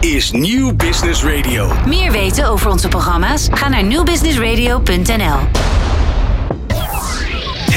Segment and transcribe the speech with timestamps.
[0.00, 1.72] Is Nieuw Business Radio.
[1.86, 3.48] Meer weten over onze programma's?
[3.50, 5.69] Ga naar nieuwbusinessradio.nl.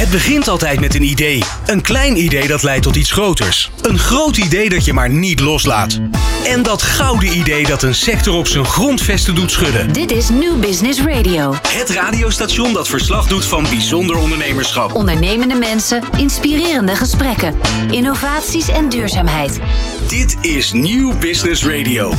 [0.03, 1.43] Het begint altijd met een idee.
[1.65, 3.71] Een klein idee dat leidt tot iets groters.
[3.81, 5.99] Een groot idee dat je maar niet loslaat.
[6.45, 9.93] En dat gouden idee dat een sector op zijn grondvesten doet schudden.
[9.93, 11.55] Dit is New Business Radio.
[11.67, 14.93] Het radiostation dat verslag doet van bijzonder ondernemerschap.
[14.93, 17.55] Ondernemende mensen, inspirerende gesprekken,
[17.91, 19.59] innovaties en duurzaamheid.
[20.07, 22.13] Dit is Nieuw Business Radio.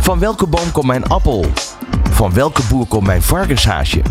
[0.00, 1.46] Van welke boom komt mijn appel?
[2.10, 4.02] Van welke boer komt mijn varkenshaasje?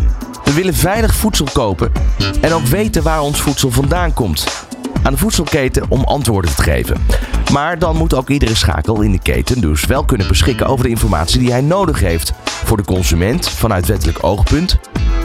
[0.46, 1.92] We willen veilig voedsel kopen
[2.40, 4.64] en ook weten waar ons voedsel vandaan komt.
[5.02, 7.06] Aan de voedselketen om antwoorden te geven.
[7.52, 10.90] Maar dan moet ook iedere schakel in de keten dus wel kunnen beschikken over de
[10.90, 12.32] informatie die hij nodig heeft.
[12.44, 14.78] Voor de consument vanuit wettelijk oogpunt,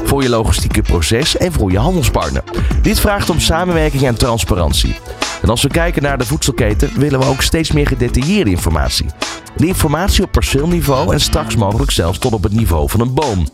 [0.03, 2.43] voor je logistieke proces en voor je handelspartner.
[2.81, 4.95] Dit vraagt om samenwerking en transparantie.
[5.41, 9.09] En als we kijken naar de voedselketen willen we ook steeds meer gedetailleerde informatie.
[9.55, 13.48] De informatie op perceelniveau en straks mogelijk zelfs tot op het niveau van een boom.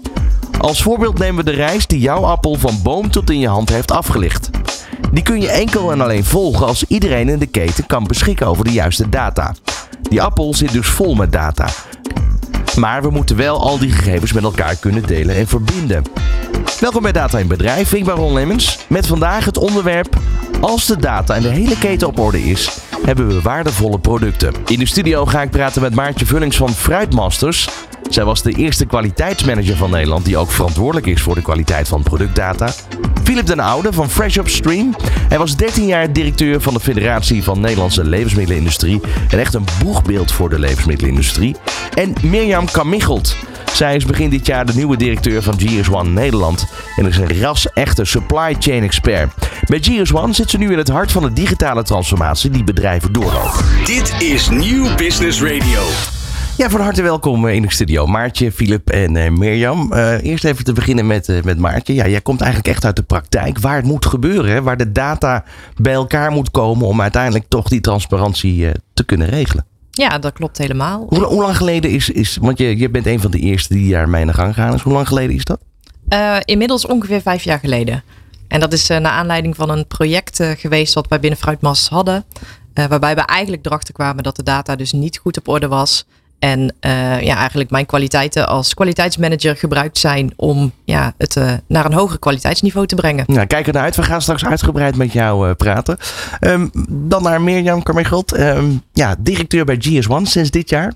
[0.60, 3.70] Als voorbeeld nemen we de reis die jouw appel van boom tot in je hand
[3.70, 4.50] heeft afgelicht.
[5.12, 8.64] Die kun je enkel en alleen volgen als iedereen in de keten kan beschikken over
[8.64, 9.56] de juiste data.
[10.02, 11.68] Die appel zit dus vol met data.
[12.76, 16.04] Maar we moeten wel al die gegevens met elkaar kunnen delen en verbinden.
[16.80, 18.78] Welkom bij Data in Bedrijf, ik ben Ron Lemmens.
[18.88, 20.16] Met vandaag het onderwerp
[20.62, 24.54] Als de data en de hele keten op orde is, hebben we waardevolle producten.
[24.66, 27.70] In de studio ga ik praten met Maartje Vullings van Fruitmasters.
[28.10, 32.04] Zij was de eerste kwaliteitsmanager van Nederland die ook verantwoordelijk is voor de kwaliteit van
[32.04, 32.70] productdata.
[33.24, 34.96] Philip den Oude van Fresh Upstream.
[35.30, 39.02] Hij was 13 jaar directeur van de Federatie van Nederlandse Levensmiddelenindustrie.
[39.30, 41.56] En echt een boegbeeld voor de levensmiddelenindustrie.
[41.94, 43.36] En Mirjam Kamichelt.
[43.74, 48.06] Zij is begin dit jaar de nieuwe directeur van GS1 Nederland en is een ras-echte
[48.06, 49.34] supply chain expert.
[49.68, 53.66] Bij GS1 zit ze nu in het hart van de digitale transformatie die bedrijven doorlopen.
[53.86, 56.17] Dit is Nieuw Business Radio.
[56.58, 58.06] Ja, van harte welkom in de studio.
[58.06, 59.94] Maartje, Filip en uh, Mirjam.
[59.94, 61.94] Uh, eerst even te beginnen met, uh, met Maartje.
[61.94, 63.60] Ja, jij komt eigenlijk echt uit de praktijk.
[63.60, 64.62] Waar het moet gebeuren, hè?
[64.62, 65.44] waar de data
[65.76, 69.66] bij elkaar moet komen om uiteindelijk toch die transparantie te kunnen regelen.
[69.92, 71.06] Ja, dat klopt helemaal.
[71.10, 73.92] Hoe, hoe, lang geleden is, is want je, je bent een van de eerste die
[73.92, 74.82] daarmee de gang gaan is.
[74.82, 75.60] Hoe lang geleden is dat?
[76.46, 78.04] inmiddels ongeveer vijf jaar geleden.
[78.48, 82.26] En dat is naar aanleiding van een project geweest wat wij binnen Fruitmas hadden.
[82.74, 86.06] waarbij we eigenlijk erachter kwamen dat de data dus niet goed op orde was.
[86.40, 91.86] En uh, ja, eigenlijk mijn kwaliteiten als kwaliteitsmanager gebruikt zijn om ja, het uh, naar
[91.86, 93.24] een hoger kwaliteitsniveau te brengen.
[93.28, 93.96] Nou, kijk ernaar uit.
[93.96, 95.98] We gaan straks uitgebreid met jou uh, praten.
[96.40, 98.40] Um, dan naar Mirjam Carmichelt.
[98.40, 100.94] Um, ja, directeur bij GS1 sinds dit jaar.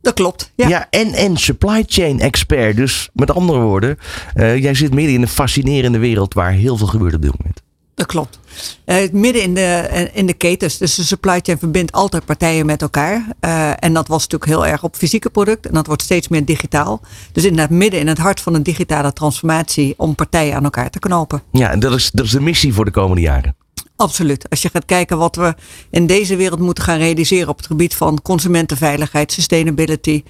[0.00, 0.52] Dat klopt.
[0.54, 2.76] Ja, ja en, en supply chain expert.
[2.76, 3.98] Dus met andere woorden,
[4.34, 7.60] jij zit midden in een fascinerende wereld waar heel veel gebeurt op dit moment.
[7.94, 8.38] Dat klopt.
[8.86, 10.78] Uh, midden in de, in de ketens.
[10.78, 13.26] Dus de supply chain verbindt altijd partijen met elkaar.
[13.40, 15.70] Uh, en dat was natuurlijk heel erg op fysieke producten.
[15.70, 17.00] En dat wordt steeds meer digitaal.
[17.32, 19.94] Dus inderdaad midden in het hart van een digitale transformatie.
[19.96, 21.42] Om partijen aan elkaar te knopen.
[21.50, 23.56] Ja, en dat is, dat is de missie voor de komende jaren.
[23.96, 24.50] Absoluut.
[24.50, 25.54] Als je gaat kijken wat we
[25.90, 30.22] in deze wereld moeten gaan realiseren op het gebied van consumentenveiligheid, sustainability,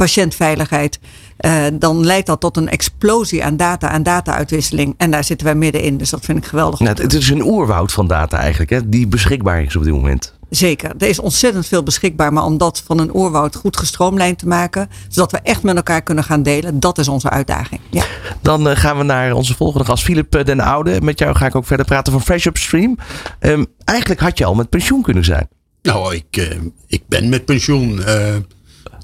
[0.00, 0.98] patiëntveiligheid,
[1.40, 4.94] uh, dan leidt dat tot een explosie aan data en data-uitwisseling.
[4.96, 6.80] En daar zitten wij middenin, dus dat vind ik geweldig.
[6.80, 10.38] Nou, het is een oerwoud van data eigenlijk, hè, die beschikbaar is op dit moment.
[10.50, 10.90] Zeker.
[10.98, 12.32] Er is ontzettend veel beschikbaar.
[12.32, 14.88] Maar om dat van een oerwoud goed gestroomlijnd te maken.
[15.08, 16.80] Zodat we echt met elkaar kunnen gaan delen.
[16.80, 17.80] Dat is onze uitdaging.
[17.90, 18.04] Ja.
[18.42, 20.04] Dan uh, gaan we naar onze volgende gast.
[20.04, 21.00] Philip den Oude.
[21.00, 22.98] Met jou ga ik ook verder praten van Fresh Upstream.
[23.40, 25.48] Um, eigenlijk had je al met pensioen kunnen zijn.
[25.82, 26.46] Nou, ik, uh,
[26.86, 28.02] ik ben met pensioen.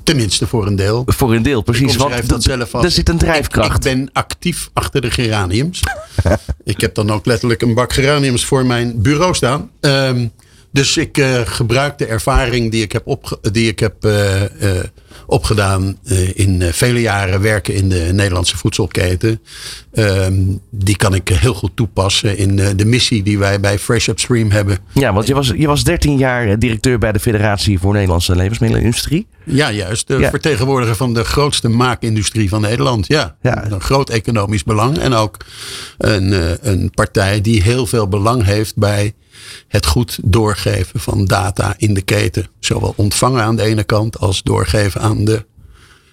[0.07, 1.03] Tenminste, voor een deel.
[1.07, 1.97] Voor een deel, precies.
[1.97, 3.85] Want dat, zelf er zit een drijfkracht.
[3.85, 5.81] Ik, ben actief achter de geraniums.
[6.65, 9.71] ik heb dan ook letterlijk een bak geraniums voor mijn bureau staan.
[9.81, 10.33] Um,
[10.71, 14.71] dus ik uh, gebruik de ervaring die ik heb, opge die ik heb uh, uh,
[15.27, 15.99] opgedaan
[16.35, 19.41] in vele jaren werken in de Nederlandse voedselketen.
[19.93, 20.35] Ehm,
[20.71, 24.79] die kan ik heel goed toepassen in de missie die wij bij Fresh Upstream hebben.
[24.93, 29.27] Ja, want je was, je was 13 jaar directeur bij de Federatie voor Nederlandse Levensmiddelenindustrie.
[29.45, 30.07] Ja, juist.
[30.07, 30.31] De ja.
[30.31, 33.07] vertegenwoordiger van de grootste maakindustrie van Nederland.
[33.07, 34.99] Ja, ja, een groot economisch belang.
[34.99, 35.37] En ook
[35.99, 39.15] een, een partij die heel veel belang heeft bij
[39.69, 42.49] het goed doorgeven van data in de keten.
[42.59, 45.45] Zowel ontvangen aan de ene kant als doorgeven aan de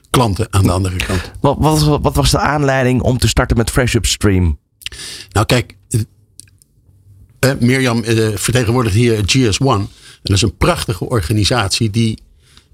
[0.10, 1.32] klanten aan de andere kant.
[1.42, 4.60] Wat, wat, wat was de aanleiding om te starten met Fresh Upstream?
[5.30, 5.76] Nou kijk,
[7.40, 9.92] eh, Mirjam eh, vertegenwoordigt hier GS1.
[10.22, 12.22] Dat is een prachtige organisatie die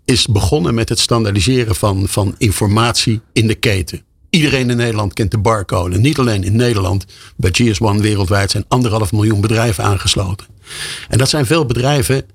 [0.06, 4.04] is begonnen met het standaardiseren van, van informatie in de keten.
[4.30, 5.98] Iedereen in Nederland kent de barcode.
[5.98, 7.06] Niet alleen in Nederland.
[7.36, 10.48] Bij GS1 wereldwijd zijn anderhalf miljoen bedrijven aangesloten.
[11.10, 12.26] En dat zijn veel bedrijven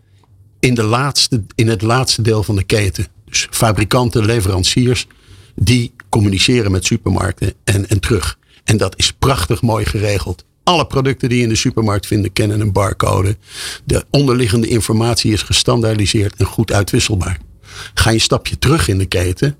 [0.60, 3.06] in, de laatste, in het laatste deel van de keten.
[3.24, 5.06] Dus fabrikanten, leveranciers,
[5.54, 8.38] die communiceren met supermarkten en, en terug.
[8.64, 10.44] En dat is prachtig mooi geregeld.
[10.64, 13.36] Alle producten die je in de supermarkt vinden kennen een barcode.
[13.84, 17.38] De onderliggende informatie is gestandaardiseerd en goed uitwisselbaar.
[17.94, 19.56] Ga je een stapje terug in de keten.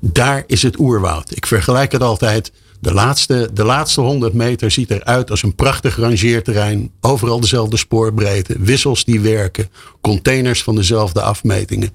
[0.00, 1.36] Daar is het oerwoud.
[1.36, 2.52] Ik vergelijk het altijd.
[2.80, 6.90] De laatste, de laatste 100 meter ziet eruit als een prachtig rangeerterrein.
[7.00, 8.56] Overal dezelfde spoorbreedte.
[8.58, 9.70] Wissels die werken.
[10.00, 11.90] Containers van dezelfde afmetingen.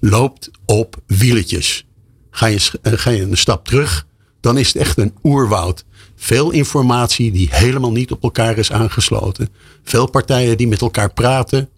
[0.00, 1.86] Loopt op wieletjes.
[2.30, 4.06] Ga je, eh, ga je een stap terug.
[4.40, 5.84] Dan is het echt een oerwoud.
[6.16, 9.48] Veel informatie die helemaal niet op elkaar is aangesloten.
[9.82, 11.68] Veel partijen die met elkaar praten.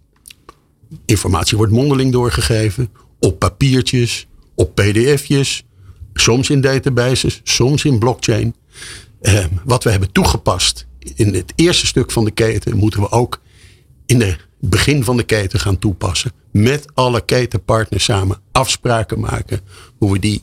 [1.04, 2.88] Informatie wordt mondeling doorgegeven.
[3.20, 4.26] Op papiertjes,
[4.58, 5.64] op pdf'jes.
[6.14, 8.54] Soms in databases, soms in blockchain.
[9.20, 13.40] Eh, wat we hebben toegepast in het eerste stuk van de keten, moeten we ook
[14.06, 16.32] in het begin van de keten gaan toepassen.
[16.50, 19.60] Met alle ketenpartners samen afspraken maken
[19.98, 20.42] hoe we die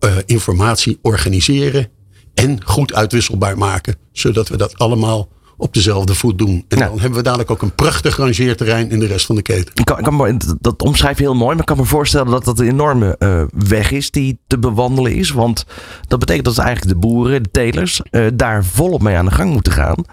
[0.00, 1.88] uh, informatie organiseren
[2.34, 3.96] en goed uitwisselbaar maken.
[4.12, 5.28] Zodat we dat allemaal
[5.62, 6.64] op dezelfde voet doen.
[6.68, 9.74] En dan hebben we dadelijk ook een prachtig rangeerterrein in de rest van de keten.
[9.74, 12.44] Ik kan, ik kan, dat omschrijf je heel mooi, maar ik kan me voorstellen dat
[12.44, 15.30] dat een enorme uh, weg is die te bewandelen is.
[15.30, 15.64] Want
[16.08, 19.52] dat betekent dat eigenlijk de boeren, de telers, uh, daar volop mee aan de gang
[19.52, 20.04] moeten gaan.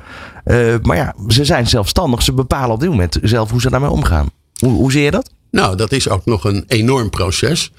[0.45, 2.21] Uh, maar ja, ze zijn zelfstandig.
[2.21, 4.29] Ze bepalen op dit moment zelf hoe ze daarmee omgaan.
[4.59, 5.31] Hoe, hoe zie je dat?
[5.51, 7.71] Nou, dat is ook nog een enorm proces.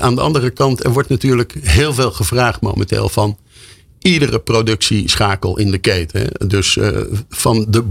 [0.00, 3.36] Aan de andere kant, er wordt natuurlijk heel veel gevraagd momenteel van
[4.02, 6.48] iedere productieschakel in de keten.
[6.48, 7.84] Dus uh, van, de,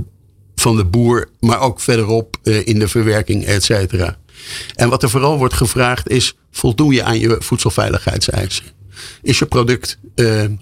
[0.56, 4.18] van de boer, maar ook verderop uh, in de verwerking, et cetera.
[4.76, 8.66] En wat er vooral wordt gevraagd is, voldoe je aan je voedselveiligheidseisen?
[9.22, 10.00] Is je product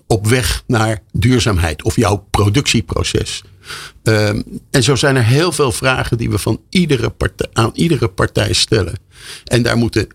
[0.07, 3.43] op weg naar duurzaamheid of jouw productieproces?
[4.71, 8.53] En zo zijn er heel veel vragen die we van iedere partij, aan iedere partij
[8.53, 8.99] stellen.
[9.43, 10.07] En daar moeten,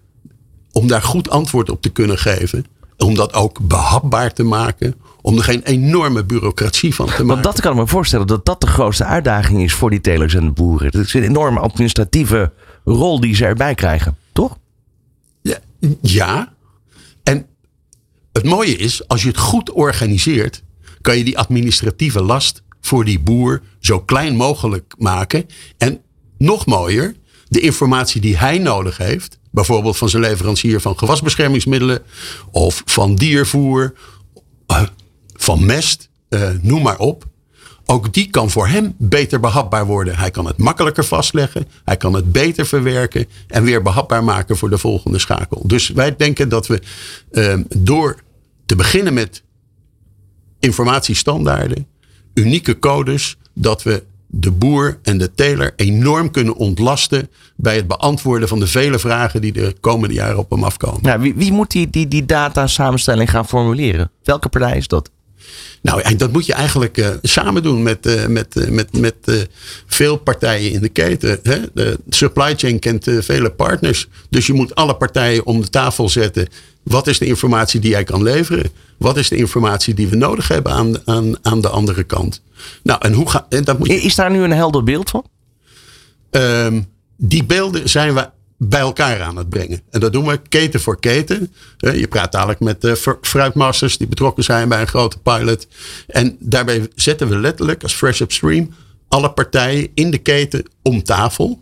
[0.72, 2.66] om daar goed antwoord op te kunnen geven,
[2.96, 7.26] om dat ook behapbaar te maken, om er geen enorme bureaucratie van te maken.
[7.26, 10.34] Want dat kan ik me voorstellen dat dat de grootste uitdaging is voor die telers
[10.34, 10.90] en de boeren.
[10.90, 12.52] Dat is een enorme administratieve
[12.84, 14.58] rol die ze erbij krijgen, toch?
[15.42, 15.58] Ja,
[16.02, 16.54] ja.
[17.22, 17.46] En
[18.32, 20.62] het mooie is, als je het goed organiseert,
[21.00, 25.46] kan je die administratieve last voor die boer zo klein mogelijk maken.
[25.78, 26.00] En
[26.38, 27.14] nog mooier,
[27.48, 32.02] de informatie die hij nodig heeft, bijvoorbeeld van zijn leverancier van gewasbeschermingsmiddelen
[32.50, 33.94] of van diervoer,
[34.66, 34.82] eh,
[35.44, 37.24] van mest, uh, noem maar op.
[37.86, 40.16] Ook die kan voor hem beter behapbaar worden.
[40.16, 41.68] Hij kan het makkelijker vastleggen.
[41.84, 43.26] Hij kan het beter verwerken.
[43.48, 45.62] En weer behapbaar maken voor de volgende schakel.
[45.66, 46.82] Dus wij denken dat we
[47.32, 48.22] uh, door
[48.66, 49.42] te beginnen met
[50.58, 51.86] informatiestandaarden
[52.34, 58.48] unieke codes dat we de boer en de teler enorm kunnen ontlasten bij het beantwoorden
[58.48, 61.00] van de vele vragen die de komende jaren op hem afkomen.
[61.02, 64.10] Ja, wie, wie moet die, die, die data samenstelling gaan formuleren?
[64.22, 65.10] Welke partij is dat?
[65.82, 69.48] Nou, dat moet je eigenlijk uh, samen doen met, uh, met, uh, met, met
[69.86, 71.38] veel partijen in de keten.
[71.42, 71.58] Hè?
[71.74, 74.08] De supply chain kent vele partners.
[74.30, 76.48] Dus je moet alle partijen om de tafel zetten.
[76.82, 78.70] Wat is de informatie die jij kan leveren?
[78.98, 82.42] Wat is de informatie die we nodig hebben aan, aan, aan de andere kant?
[82.82, 83.94] Nou, en hoe ga, en dat moet je...
[84.00, 85.24] Is daar nu een helder beeld van?
[86.30, 86.86] Um,
[87.16, 88.30] die beelden zijn we
[88.68, 89.80] bij elkaar aan het brengen.
[89.90, 91.52] En dat doen we keten voor keten.
[91.76, 95.66] Je praat dadelijk met de fruitmasters die betrokken zijn bij een grote pilot.
[96.06, 98.74] En daarbij zetten we letterlijk als Fresh Upstream
[99.08, 101.58] alle partijen in de keten om tafel.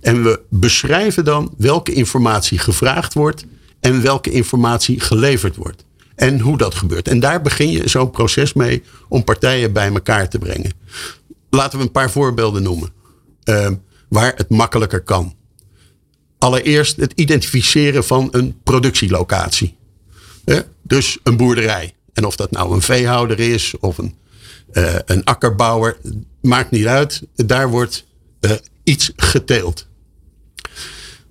[0.00, 3.44] En we beschrijven dan welke informatie gevraagd wordt
[3.80, 5.84] en welke informatie geleverd wordt.
[6.14, 7.08] En hoe dat gebeurt.
[7.08, 10.72] En daar begin je zo'n proces mee om partijen bij elkaar te brengen.
[11.50, 12.92] Laten we een paar voorbeelden noemen.
[13.44, 13.68] Uh,
[14.08, 15.35] waar het makkelijker kan.
[16.38, 19.76] Allereerst het identificeren van een productielocatie.
[20.82, 21.94] dus een boerderij.
[22.12, 24.14] En of dat nou een veehouder is of een,
[24.72, 25.96] uh, een akkerbouwer,
[26.40, 27.22] maakt niet uit.
[27.34, 28.06] Daar wordt
[28.40, 28.50] uh,
[28.84, 29.86] iets geteeld.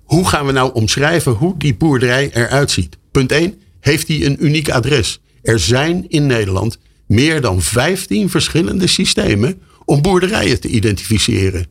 [0.02, 2.96] Hoe gaan we nou omschrijven hoe die boerderij eruit ziet?
[3.10, 3.60] Punt 1.
[3.80, 5.20] Heeft hij een uniek adres?
[5.42, 11.66] Er zijn in Nederland meer dan 15 verschillende systemen om boerderijen te identificeren.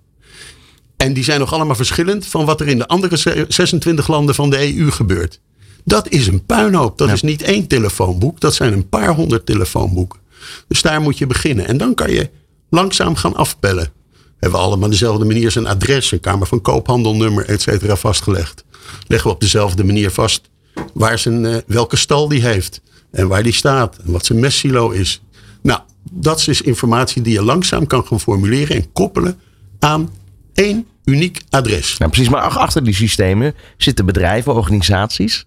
[0.98, 4.50] En die zijn nog allemaal verschillend van wat er in de andere 26 landen van
[4.50, 5.40] de EU gebeurt.
[5.84, 6.98] Dat is een puinhoop.
[6.98, 8.40] Dat is niet één telefoonboek.
[8.40, 10.20] Dat zijn een paar honderd telefoonboeken.
[10.68, 11.68] Dus daar moet je beginnen.
[11.68, 12.30] En dan kan je
[12.70, 13.92] langzaam gaan afbellen.
[14.40, 18.64] Hebben we allemaal dezelfde manier zijn adres, een kamer van koophandelnummer, et cetera, vastgelegd.
[19.08, 20.50] Leggen we op dezelfde manier vast
[20.94, 22.82] waar zijn, uh, welke stal die heeft.
[23.12, 23.98] En waar die staat.
[23.98, 25.22] En wat zijn mestsilo is.
[25.62, 25.80] Nou,
[26.12, 29.40] dat is informatie die je langzaam kan gaan formuleren en koppelen
[29.80, 30.10] aan
[30.56, 31.96] één uniek adres.
[31.98, 35.46] Ja, precies, maar achter die systemen zitten bedrijven, organisaties.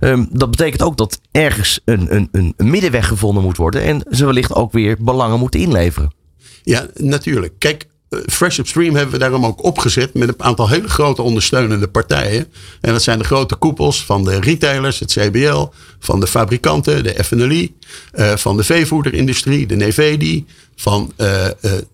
[0.00, 3.82] Ehm, dat betekent ook dat ergens een, een, een middenweg gevonden moet worden.
[3.82, 6.14] En ze wellicht ook weer belangen moeten inleveren.
[6.62, 7.54] Ja, natuurlijk.
[7.58, 12.52] Kijk, Fresh Upstream hebben we daarom ook opgezet met een aantal hele grote ondersteunende partijen.
[12.80, 15.66] En dat zijn de grote koepels van de retailers, het CBL,
[15.98, 17.76] van de fabrikanten, de FNLI,
[18.14, 20.46] uh, van de veevoederindustrie, de Nevedi,
[20.76, 21.46] van uh,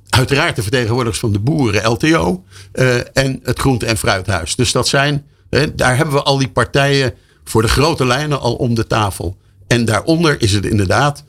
[0.09, 2.45] uiteraard de vertegenwoordigers van de boeren, LTO,
[3.13, 4.57] en het groente- en fruithuis.
[4.57, 5.27] Dus dat zijn,
[5.75, 7.15] daar hebben we al die partijen
[7.45, 9.37] voor de grote lijnen al om de tafel.
[9.67, 11.25] En daaronder is het inderdaad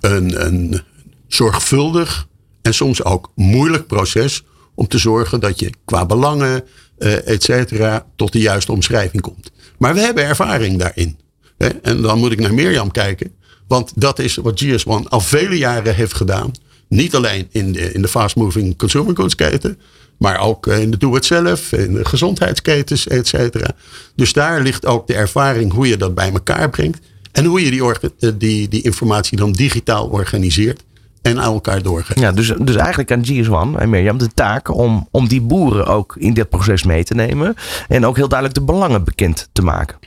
[0.00, 0.80] een, een
[1.28, 2.26] zorgvuldig
[2.64, 4.44] en soms ook moeilijk proces
[4.74, 6.64] om te zorgen dat je qua belangen,
[6.98, 9.50] uh, et cetera, tot de juiste omschrijving komt.
[9.78, 11.18] Maar we hebben ervaring daarin.
[11.58, 11.68] Hè?
[11.68, 13.32] En dan moet ik naar Mirjam kijken.
[13.68, 16.52] Want dat is wat GS1 al vele jaren heeft gedaan.
[16.88, 19.78] Niet alleen in de, in de fast-moving consumer goods keten.
[20.18, 23.70] Maar ook in de doe-het-zelf, in de gezondheidsketens, et cetera.
[24.16, 26.98] Dus daar ligt ook de ervaring hoe je dat bij elkaar brengt.
[27.32, 30.84] En hoe je die, die, die informatie dan digitaal organiseert
[31.24, 32.20] en aan elkaar doorgeven.
[32.20, 36.16] Ja, dus, dus eigenlijk aan GS1 en Mirjam de taak om, om die boeren ook
[36.18, 37.54] in dit proces mee te nemen.
[37.88, 39.98] En ook heel duidelijk de belangen bekend te maken.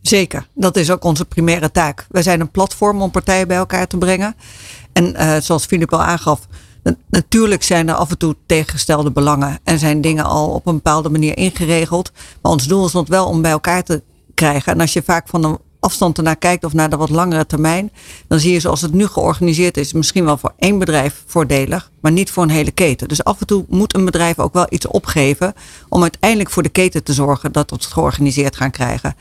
[0.00, 2.06] Zeker, dat is ook onze primaire taak.
[2.10, 4.34] Wij zijn een platform om partijen bij elkaar te brengen.
[4.92, 6.46] En uh, zoals Filip al aangaf,
[7.10, 9.58] natuurlijk zijn er af en toe tegengestelde belangen.
[9.64, 12.12] En zijn dingen al op een bepaalde manier ingeregeld.
[12.42, 14.02] Maar ons doel is het wel om bij elkaar te
[14.34, 14.72] krijgen.
[14.72, 17.90] En als je vaak van een afstand ernaar kijkt of naar de wat langere termijn,
[18.26, 22.12] dan zie je zoals het nu georganiseerd is, misschien wel voor één bedrijf voordelig, maar
[22.12, 23.08] niet voor een hele keten.
[23.08, 25.54] Dus af en toe moet een bedrijf ook wel iets opgeven
[25.88, 29.16] om uiteindelijk voor de keten te zorgen dat we het georganiseerd gaan krijgen.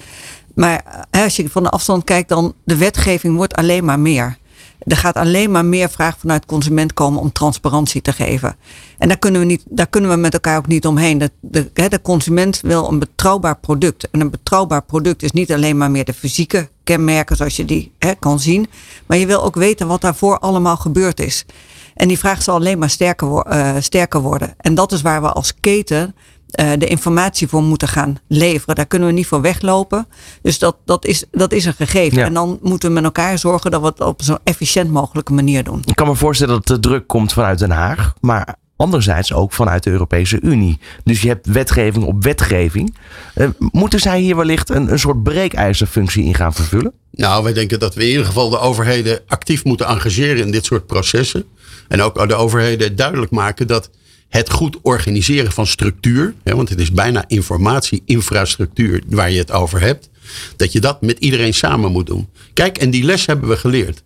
[0.55, 4.37] Maar als je van de afstand kijkt, dan de wetgeving wordt alleen maar meer.
[4.81, 8.55] Er gaat alleen maar meer vraag vanuit consument komen om transparantie te geven.
[8.97, 11.17] En daar kunnen we, niet, daar kunnen we met elkaar ook niet omheen.
[11.17, 14.09] De, de, de consument wil een betrouwbaar product.
[14.09, 17.91] En een betrouwbaar product is niet alleen maar meer de fysieke kenmerken zoals je die
[17.99, 18.67] hè, kan zien.
[19.05, 21.45] Maar je wil ook weten wat daarvoor allemaal gebeurd is.
[21.93, 24.53] En die vraag zal alleen maar sterker, uh, sterker worden.
[24.57, 26.15] En dat is waar we als keten
[26.59, 28.75] uh, de informatie voor moeten gaan leveren.
[28.75, 30.07] Daar kunnen we niet voor weglopen.
[30.41, 32.17] Dus dat, dat, is, dat is een gegeven.
[32.17, 32.25] Ja.
[32.25, 35.63] En dan moeten we met elkaar zorgen dat we het op zo'n efficiënt mogelijke manier
[35.63, 35.83] doen.
[35.85, 38.13] Ik kan me voorstellen dat de druk komt vanuit Den Haag.
[38.19, 40.79] Maar anderzijds ook vanuit de Europese Unie.
[41.03, 42.97] Dus je hebt wetgeving op wetgeving.
[43.35, 46.93] Uh, moeten zij hier wellicht een, een soort breekijzerfunctie in gaan vervullen?
[47.11, 50.65] Nou, wij denken dat we in ieder geval de overheden actief moeten engageren in dit
[50.65, 51.45] soort processen.
[51.87, 53.89] En ook de overheden duidelijk maken dat
[54.31, 59.81] het goed organiseren van structuur, hè, want het is bijna informatie-infrastructuur waar je het over
[59.81, 60.09] hebt,
[60.55, 62.29] dat je dat met iedereen samen moet doen.
[62.53, 64.03] Kijk, en die les hebben we geleerd.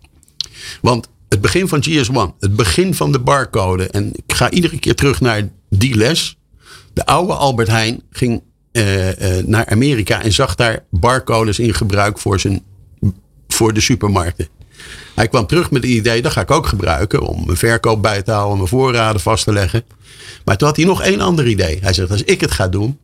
[0.80, 4.94] Want het begin van GS1, het begin van de barcode, en ik ga iedere keer
[4.94, 6.36] terug naar die les.
[6.92, 8.42] De oude Albert Heijn ging
[8.72, 12.62] uh, uh, naar Amerika en zag daar barcodes in gebruik voor, zijn,
[13.48, 14.48] voor de supermarkten.
[15.14, 18.22] Hij kwam terug met het idee, dat ga ik ook gebruiken om mijn verkoop bij
[18.22, 19.84] te houden, mijn voorraden vast te leggen.
[20.44, 21.78] Maar toen had hij nog één ander idee.
[21.80, 22.98] Hij zegt, als ik het ga doen,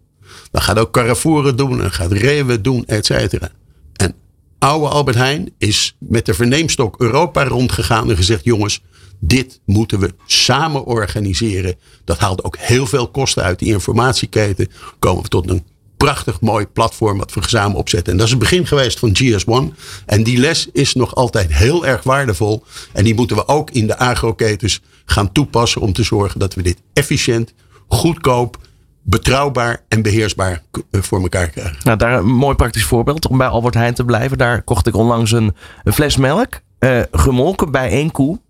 [0.51, 3.49] dan gaat ook Carrefour het doen en gaat Rewe doen, et cetera.
[3.93, 4.15] En
[4.59, 8.83] oude Albert Heijn is met de verneemstok Europa rondgegaan en gezegd, jongens,
[9.19, 11.75] dit moeten we samen organiseren.
[12.05, 14.69] Dat haalt ook heel veel kosten uit die informatieketen.
[14.99, 15.65] Komen we tot een
[16.03, 18.13] prachtig mooi platform wat we samen opzetten.
[18.13, 19.75] En dat is het begin geweest van GS1.
[20.07, 22.65] En die les is nog altijd heel erg waardevol.
[22.93, 26.63] En die moeten we ook in de agroketens gaan toepassen om te zorgen dat we
[26.63, 27.55] dit efficiënt,
[27.89, 28.57] goedkoop,
[29.03, 31.77] betrouwbaar en beheersbaar eh, voor elkaar krijgen.
[31.85, 34.39] Nou, daar een mooi praktisch voorbeeld om bij Albert Heijn te blijven.
[34.39, 35.55] Daar kocht ik onlangs een,
[35.85, 38.41] een fles melk, uh, gemolken bij één koe.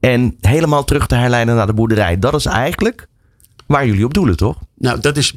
[0.00, 2.18] En helemaal terug te herleiden naar de boerderij.
[2.18, 3.08] Dat is eigenlijk
[3.66, 4.58] waar jullie op doelen, toch?
[4.74, 5.36] Nou, dat is.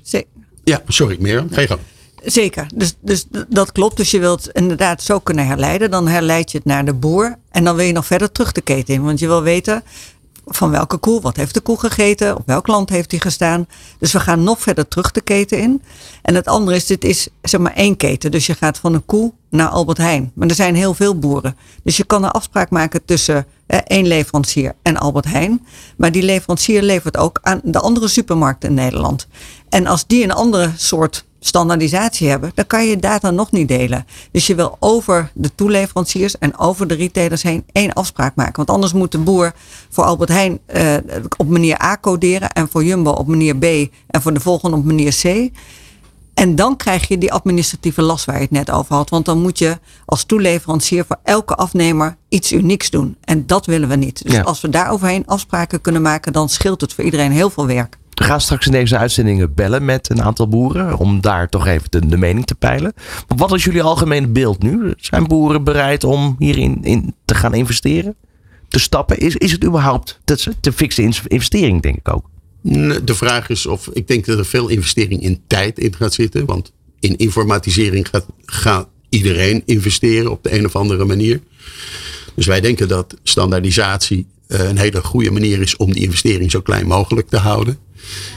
[0.64, 1.46] Ja, sorry, meer.
[1.52, 1.80] Ga je gang.
[2.24, 3.98] Zeker, dus, dus dat klopt.
[3.98, 5.92] Dus je wilt inderdaad zo kunnen herleiden.
[5.92, 7.38] Dan herleid je het naar de boer.
[7.52, 9.04] En dan wil je nog verder terug de keten in.
[9.04, 9.84] Want je wil weten
[10.50, 13.68] van welke koe, wat heeft de koe gegeten, op welk land heeft die gestaan.
[14.00, 15.82] Dus we gaan nog verder terug de keten in.
[16.22, 18.32] En het andere is, dit is zeg maar één keten.
[18.32, 20.32] Dus je gaat van een koe naar Albert Heijn.
[20.34, 21.58] Maar er zijn heel veel boeren.
[21.84, 25.66] Dus je kan een afspraak maken tussen één leverancier en Albert Heijn.
[25.98, 29.28] Maar die leverancier levert ook aan de andere supermarkten in Nederland.
[29.70, 34.06] En als die een andere soort standaardisatie hebben, dan kan je data nog niet delen.
[34.32, 38.56] Dus je wil over de toeleveranciers en over de retailers heen één afspraak maken.
[38.56, 39.54] Want anders moet de boer
[39.90, 40.94] voor Albert Heijn uh,
[41.38, 43.64] op manier A coderen en voor Jumbo op manier B
[44.08, 45.52] en voor de volgende op manier C.
[46.34, 49.10] En dan krijg je die administratieve last waar je het net over had.
[49.10, 53.18] Want dan moet je als toeleverancier voor elke afnemer iets unieks doen.
[53.24, 54.24] En dat willen we niet.
[54.24, 54.42] Dus ja.
[54.42, 57.98] als we daar overheen afspraken kunnen maken, dan scheelt het voor iedereen heel veel werk.
[58.20, 62.10] We gaan straks in deze uitzendingen bellen met een aantal boeren om daar toch even
[62.10, 62.94] de, mening te peilen.
[63.28, 64.94] Maar wat is jullie algemene beeld nu?
[64.98, 68.16] Zijn boeren bereid om hierin in te gaan investeren?
[68.68, 69.18] Te stappen?
[69.18, 72.30] Is, is het überhaupt te, te fixe investering, denk ik ook?
[73.04, 76.46] De vraag is of ik denk dat er veel investering in tijd in gaat zitten.
[76.46, 81.40] Want in informatisering gaat, gaat iedereen investeren op de een of andere manier.
[82.36, 86.62] Dus wij denken dat standaardisatie eh, een hele goede manier is om die investering zo
[86.62, 87.78] klein mogelijk te houden.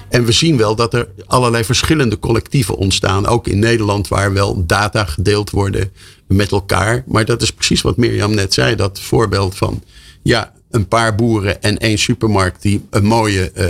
[0.08, 4.66] En we zien wel dat er allerlei verschillende collectieven ontstaan, ook in Nederland, waar wel
[4.66, 5.92] data gedeeld worden
[6.26, 7.04] met elkaar.
[7.06, 9.82] Maar dat is precies wat Mirjam net zei, dat voorbeeld van
[10.22, 13.64] ja, een paar boeren en één supermarkt die een mooie, uh,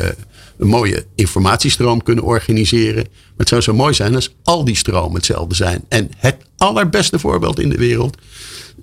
[0.58, 3.04] een mooie informatiestroom kunnen organiseren.
[3.04, 5.84] Maar het zou zo mooi zijn als al die stromen hetzelfde zijn.
[5.88, 8.16] En het allerbeste voorbeeld in de wereld.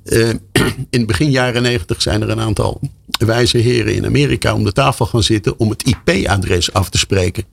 [0.05, 0.29] Uh,
[0.89, 2.81] in begin jaren negentig zijn er een aantal
[3.25, 7.43] wijze heren in Amerika om de tafel gaan zitten om het IP-adres af te spreken.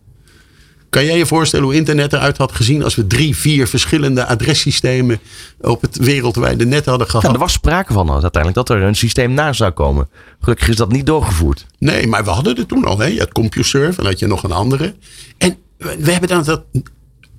[0.90, 5.20] Kan jij je voorstellen hoe internet eruit had gezien als we drie, vier verschillende adressystemen
[5.61, 7.26] op het wereldwijde net hadden gehad?
[7.26, 10.08] Ja, er was sprake van uiteindelijk dat er een systeem na zou komen.
[10.40, 11.66] Gelukkig is dat niet doorgevoerd.
[11.78, 12.99] Nee, maar we hadden het toen al.
[12.99, 13.06] Hè?
[13.06, 14.94] Je had CompuServe en had je nog een andere.
[15.38, 16.64] En we hebben dan dat,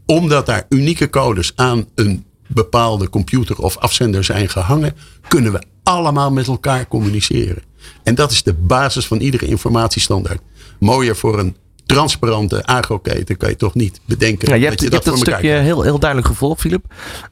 [0.05, 4.95] omdat daar unieke codes aan een bepaalde computer of afzender zijn gehangen,
[5.27, 7.63] kunnen we allemaal met elkaar communiceren.
[8.03, 10.41] En dat is de basis van iedere informatiestandaard.
[10.79, 11.55] Mooier voor een
[11.87, 14.49] transparante agroketen kan je toch niet bedenken.
[14.49, 16.85] Ja, je hebt, dat, je hebt dat stukje heel, heel duidelijk gevolgd, Filip.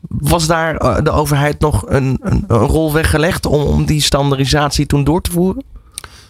[0.07, 4.85] Was daar eh, de overheid nog een, een, een rol weggelegd om, om die standaardisatie
[4.85, 5.63] toen door te voeren?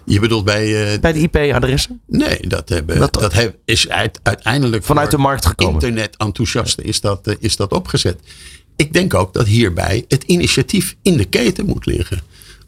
[0.05, 0.93] Je bedoelt bij...
[0.93, 2.01] Uh, bij de IP-adressen?
[2.07, 3.89] Nee, dat, hebben, dat, dat is
[4.23, 4.83] uiteindelijk...
[4.83, 5.73] Vanuit de markt gekomen.
[5.73, 8.19] Internet-enthousiasten is, dat, uh, is dat opgezet.
[8.75, 12.21] Ik denk ook dat hierbij het initiatief in de keten moet liggen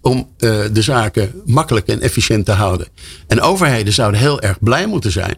[0.07, 2.87] om uh, de zaken makkelijk en efficiënt te houden.
[3.27, 5.37] En overheden zouden heel erg blij moeten zijn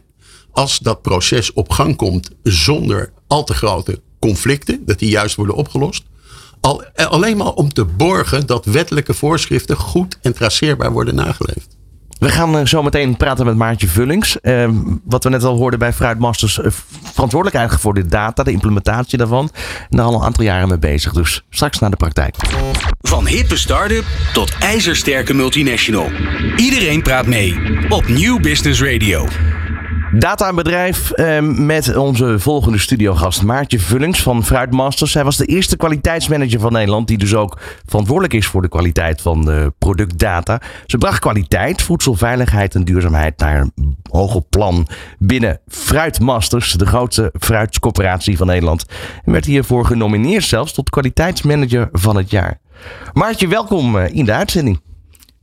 [0.52, 5.56] als dat proces op gang komt zonder al te grote conflicten, dat die juist worden
[5.56, 6.04] opgelost.
[6.62, 11.78] Al, alleen maar om te borgen dat wettelijke voorschriften goed en traceerbaar worden nageleefd.
[12.20, 14.38] We gaan eh, zo meteen praten met Maartje Vullings.
[14.42, 14.70] Uh,
[15.04, 16.58] wat we net al hoorden bij Fruitmasters.
[16.58, 16.66] Uh,
[17.14, 19.50] verantwoordelijk voor de data, de implementatie daarvan.
[19.90, 21.14] En daar al een aantal jaren mee bezig.
[21.14, 22.36] Dus straks naar de praktijk.
[23.02, 26.12] Van hippe start-up tot ijzersterke multinational.
[26.56, 29.28] Iedereen praat mee op New Business Radio.
[30.14, 35.12] Data en bedrijf eh, met onze volgende studiogast Maartje Vullings van Fruitmasters.
[35.12, 39.22] Zij was de eerste kwaliteitsmanager van Nederland die dus ook verantwoordelijk is voor de kwaliteit
[39.22, 40.62] van de productdata.
[40.86, 48.38] Ze bracht kwaliteit, voedselveiligheid en duurzaamheid naar een hoger plan binnen Fruitmasters, de grootste fruitscoöperatie
[48.38, 48.86] van Nederland.
[49.26, 52.60] En werd hiervoor genomineerd zelfs tot kwaliteitsmanager van het jaar.
[53.14, 54.80] Maartje, welkom eh, in de uitzending.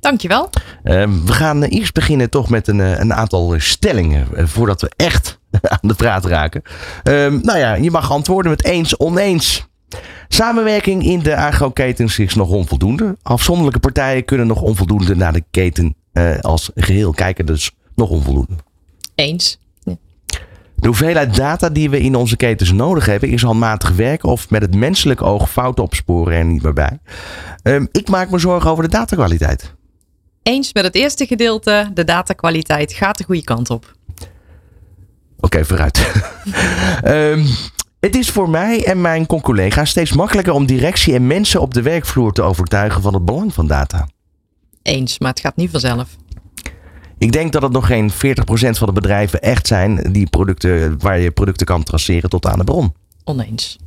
[0.07, 0.51] Dankjewel.
[0.85, 4.29] Uh, we gaan eerst beginnen toch met een, een aantal stellingen.
[4.35, 5.39] Uh, voordat we echt
[5.81, 6.63] aan de praat raken.
[6.65, 9.67] Uh, nou ja, je mag antwoorden met eens, oneens.
[10.29, 13.17] Samenwerking in de agroketens is nog onvoldoende.
[13.23, 15.97] Afzonderlijke partijen kunnen nog onvoldoende naar de keten
[16.41, 17.47] als geheel kijken.
[17.47, 18.55] Dus nog onvoldoende.
[19.15, 19.59] Eens.
[19.83, 19.97] Ja.
[20.77, 24.63] De hoeveelheid data die we in onze ketens nodig hebben is handmatig werken of met
[24.63, 26.99] het menselijk oog fouten opsporen er niet meer bij.
[27.63, 29.75] Ehm, ik maak me zorgen over de datakwaliteit
[30.47, 31.91] eens met het eerste gedeelte.
[31.95, 33.95] De datakwaliteit gaat de goede kant op.
[35.41, 36.13] Oké, vooruit.
[37.05, 37.47] um,
[38.07, 41.83] het is voor mij en mijn collega's steeds makkelijker om directie en mensen op de
[41.83, 44.09] werkvloer te overtuigen van het belang van data.
[44.83, 46.17] Eens, maar het gaat niet vanzelf.
[47.19, 48.15] Ik denk dat het nog geen 40%
[48.71, 52.65] van de bedrijven echt zijn die producten, waar je producten kan traceren tot aan de
[52.65, 52.95] bron.
[53.25, 53.79] Oneens.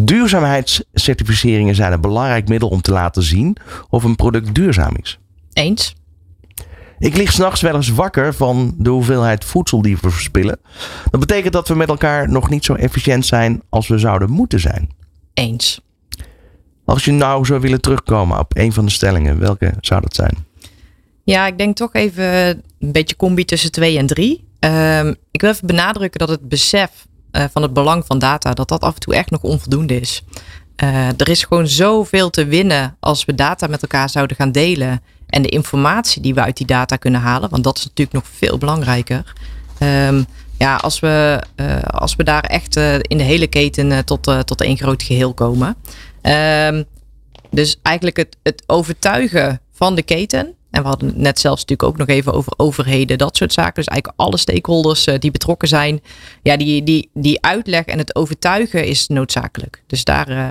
[0.00, 3.56] Duurzaamheidscertificeringen zijn een belangrijk middel om te laten zien
[3.88, 5.18] of een product duurzaam is.
[5.52, 5.96] Eens.
[6.98, 10.60] Ik lig s'nachts wel eens wakker van de hoeveelheid voedsel die we verspillen.
[11.10, 14.60] Dat betekent dat we met elkaar nog niet zo efficiënt zijn als we zouden moeten
[14.60, 14.90] zijn.
[15.34, 15.80] Eens.
[16.84, 20.46] Als je nou zou willen terugkomen op een van de stellingen, welke zou dat zijn?
[21.24, 22.24] Ja, ik denk toch even
[22.78, 24.46] een beetje combi tussen twee en drie.
[24.60, 26.90] Um, ik wil even benadrukken dat het besef
[27.32, 30.22] uh, van het belang van data, dat dat af en toe echt nog onvoldoende is.
[30.82, 35.02] Uh, er is gewoon zoveel te winnen als we data met elkaar zouden gaan delen.
[35.26, 38.26] En de informatie die we uit die data kunnen halen, want dat is natuurlijk nog
[38.36, 39.32] veel belangrijker.
[39.82, 40.26] Um,
[40.58, 44.76] ja, als we, uh, als we daar echt in de hele keten tot, tot één
[44.76, 45.76] groot geheel komen.
[46.22, 46.84] Um,
[47.50, 51.88] dus eigenlijk het, het overtuigen van de keten en we hadden het net zelfs natuurlijk
[51.88, 53.74] ook nog even over overheden, dat soort zaken.
[53.74, 56.00] Dus eigenlijk alle stakeholders uh, die betrokken zijn.
[56.42, 59.82] Ja, die, die, die uitleg en het overtuigen is noodzakelijk.
[59.86, 60.50] Dus daar uh,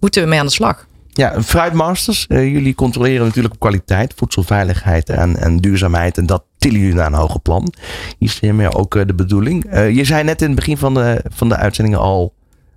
[0.00, 0.86] moeten we mee aan de slag.
[1.08, 6.18] Ja, Fruitmasters, uh, jullie controleren natuurlijk kwaliteit, voedselveiligheid en, en duurzaamheid.
[6.18, 7.72] En dat tillen jullie naar een hoger plan.
[8.18, 9.64] Is hiermee ook eh, de bedoeling.
[9.64, 12.34] Eh, je zei net in het begin van de, van de uitzendingen al.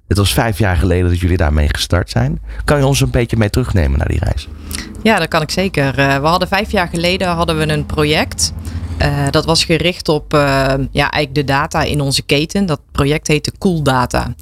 [0.07, 2.41] Het was vijf jaar geleden dat jullie daarmee gestart zijn.
[2.65, 4.47] Kan je ons een beetje mee terugnemen naar die reis?
[5.03, 5.99] Ja, dat kan ik zeker.
[5.99, 8.53] Eh, we hadden vijf jaar geleden hadden we een project.
[9.01, 10.39] Uh, dat was gericht op uh,
[10.91, 12.65] ja, eigenlijk de data in onze keten.
[12.65, 14.35] Dat project heette Cool Data.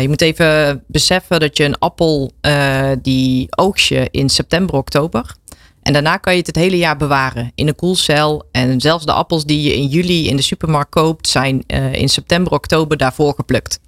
[0.00, 2.32] Je moet even beseffen dat je een appel
[3.02, 5.34] die oogst je in september, oktober.
[5.82, 8.48] En daarna kan je het het hele jaar bewaren in een koelcel.
[8.52, 12.52] En zelfs de appels die je in juli in de supermarkt koopt, zijn in september,
[12.52, 13.80] oktober daarvoor geplukt.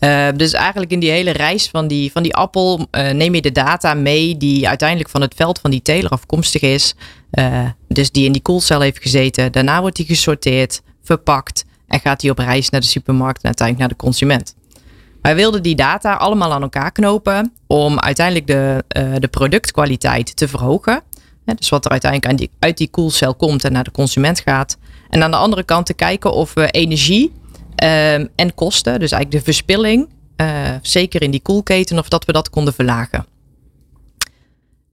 [0.00, 3.40] Uh, dus eigenlijk in die hele reis van die, van die appel uh, neem je
[3.40, 6.94] de data mee die uiteindelijk van het veld van die teler afkomstig is.
[7.32, 9.52] Uh, dus die in die koelcel heeft gezeten.
[9.52, 13.88] Daarna wordt die gesorteerd, verpakt en gaat die op reis naar de supermarkt en uiteindelijk
[13.88, 14.56] naar de consument.
[15.22, 18.84] Wij wilden die data allemaal aan elkaar knopen om uiteindelijk de,
[19.18, 21.02] de productkwaliteit te verhogen.
[21.44, 24.78] dus wat er uiteindelijk uit die koelcel komt en naar de consument gaat.
[25.10, 27.32] En aan de andere kant te kijken of we energie
[27.84, 32.32] Um, en kosten, dus eigenlijk de verspilling, uh, zeker in die koelketen, of dat we
[32.32, 33.26] dat konden verlagen.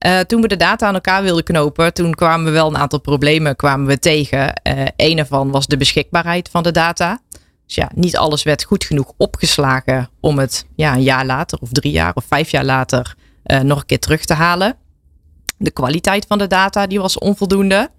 [0.05, 2.99] Uh, toen we de data aan elkaar wilden knopen, toen kwamen we wel een aantal
[2.99, 4.61] problemen kwamen we tegen.
[4.67, 7.19] Uh, een ervan was de beschikbaarheid van de data.
[7.65, 11.69] Dus ja, niet alles werd goed genoeg opgeslagen om het ja, een jaar later of
[11.71, 13.15] drie jaar of vijf jaar later
[13.63, 14.75] nog een keer terug te halen.
[15.57, 17.89] De kwaliteit van de data die was onvoldoende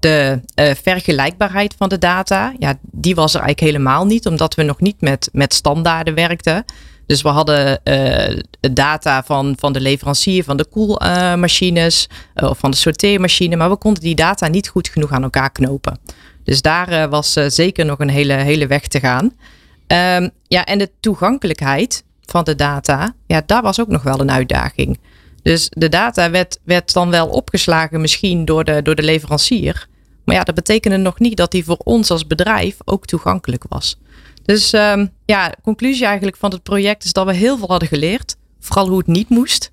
[0.00, 4.62] de uh, vergelijkbaarheid van de data, ja, die was er eigenlijk helemaal niet, omdat we
[4.62, 6.64] nog niet met, met standaarden werkten.
[7.06, 12.70] Dus we hadden uh, data van, van de leverancier van de koelmachines uh, of van
[12.70, 15.98] de sorteermachine, maar we konden die data niet goed genoeg aan elkaar knopen.
[16.44, 19.24] Dus daar was zeker nog een hele, hele weg te gaan.
[19.24, 24.30] Um, ja, en de toegankelijkheid van de data, ja, daar was ook nog wel een
[24.30, 24.98] uitdaging.
[25.42, 29.88] Dus de data werd, werd dan wel opgeslagen misschien door de, door de leverancier.
[30.24, 33.98] Maar ja, dat betekende nog niet dat die voor ons als bedrijf ook toegankelijk was.
[34.44, 38.36] Dus um, ja, conclusie eigenlijk van het project is dat we heel veel hadden geleerd.
[38.60, 39.72] Vooral hoe het niet moest.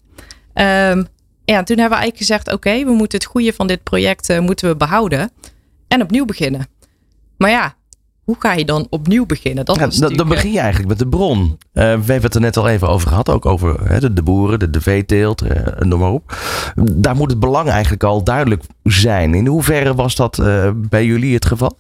[0.54, 1.08] Um,
[1.46, 4.40] ja, toen hebben we eigenlijk gezegd, oké, we moeten het goede van dit project uh,
[4.40, 5.32] moeten we behouden.
[5.88, 6.68] En opnieuw beginnen.
[7.38, 7.76] Maar ja,
[8.28, 9.66] hoe ga je dan opnieuw beginnen?
[9.66, 10.10] Dat ja.
[10.10, 11.40] Dan begin je eigenlijk met de bron.
[11.40, 13.30] Uh, we hebben het er net al even over gehad.
[13.30, 16.38] Ook over de, de, boeren, de, de veeteelt, uh, noem maar op.
[16.76, 19.34] Daar moet het belang eigenlijk al duidelijk zijn.
[19.34, 21.78] In hoeverre was dat uh, bij jullie het geval?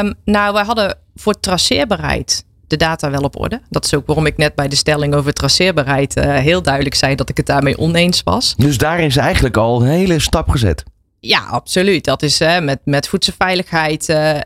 [0.00, 3.60] Um, nou, wij hadden voor traceerbaarheid de data wel op orde.
[3.68, 7.28] Dat is ook waarom ik net bij de stelling over traceerbaarheid heel duidelijk zei dat
[7.28, 8.54] ik het daarmee oneens was.
[8.56, 10.84] Dus daar is eigenlijk al een hele stap gezet.
[11.20, 12.04] Ja, absoluut.
[12.04, 14.40] Dat is uh, met, met voedselveiligheid uh, uh,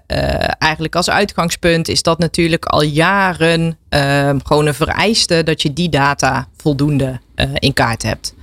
[0.58, 5.88] eigenlijk als uitgangspunt is dat natuurlijk al jaren ehm, gewoon een vereiste dat je die
[5.88, 7.20] data voldoende
[7.54, 8.34] in kaart hebt.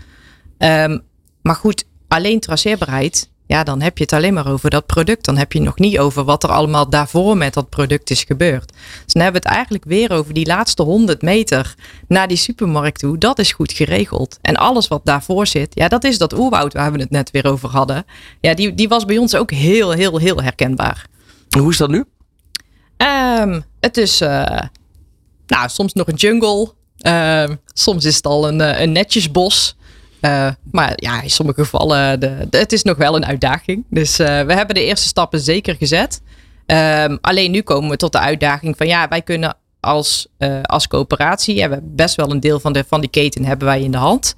[0.57, 1.03] Um,
[1.41, 5.25] maar goed, alleen traceerbaarheid ja, dan heb je het alleen maar over dat product.
[5.25, 8.71] Dan heb je nog niet over wat er allemaal daarvoor met dat product is gebeurd.
[9.03, 11.75] Dus dan hebben we het eigenlijk weer over die laatste 100 meter
[12.07, 13.17] naar die supermarkt toe.
[13.17, 14.37] Dat is goed geregeld.
[14.41, 17.45] En alles wat daarvoor zit, ja, dat is dat oerwoud waar we het net weer
[17.45, 18.05] over hadden.
[18.41, 21.05] Ja, die, die was bij ons ook heel, heel, heel herkenbaar.
[21.57, 22.05] Hoe is dat nu?
[22.97, 24.59] Um, het is uh,
[25.47, 26.73] nou, soms nog een jungle.
[27.01, 29.75] Uh, soms is het al een, eh, een netjes bos.
[30.21, 33.86] Uh, maar ja, in sommige gevallen, de, het is nog wel een uitdaging.
[33.89, 36.21] Dus uh, we hebben de eerste stappen zeker gezet.
[36.65, 40.88] Um, alleen nu komen we tot de uitdaging van ja, wij kunnen als, uh, als
[40.88, 43.81] coöperatie, ja, we hebben best wel een deel van, de, van die keten hebben wij
[43.81, 44.36] in de hand.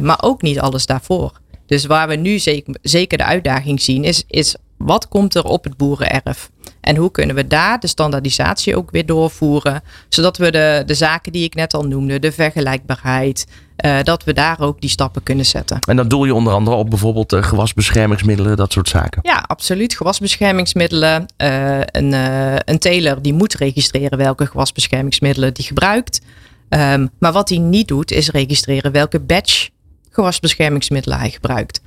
[0.00, 1.40] maar ook niet alles daarvoor.
[1.66, 5.64] Dus waar we nu zeker, zeker de uitdaging zien, is, is wat komt er op
[5.64, 6.50] het boerenerf?
[6.88, 11.32] En hoe kunnen we daar de standaardisatie ook weer doorvoeren, zodat we de, de zaken
[11.32, 13.46] die ik net al noemde, de vergelijkbaarheid,
[13.84, 15.78] uh, dat we daar ook die stappen kunnen zetten.
[15.88, 19.20] En dan doel je onder andere op bijvoorbeeld uh, gewasbeschermingsmiddelen, dat soort zaken?
[19.22, 19.96] Ja, absoluut.
[19.96, 21.26] Gewasbeschermingsmiddelen.
[21.36, 22.12] Uh, een,
[22.64, 26.20] een teler die moet registreren welke gewasbeschermingsmiddelen die gebruikt.
[26.68, 29.68] Um, maar wat hij niet doet, is registreren welke batch
[30.10, 31.80] gewasbeschermingsmiddelen hij gebruikt.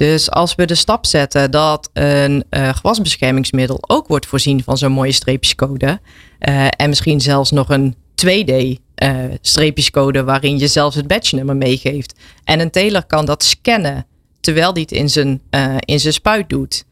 [0.00, 4.92] Dus als we de stap zetten dat een uh, gewasbeschermingsmiddel ook wordt voorzien van zo'n
[4.92, 6.00] mooie streepjescode.
[6.48, 11.56] Uh, en misschien zelfs nog een 2D uh, eh, streepjescode waarin je zelfs het batchnummer
[11.56, 12.14] meegeeft.
[12.44, 14.06] En een teler kan dat scannen
[14.40, 15.42] terwijl hij het in zijn,
[15.80, 16.84] in zijn spuit doet.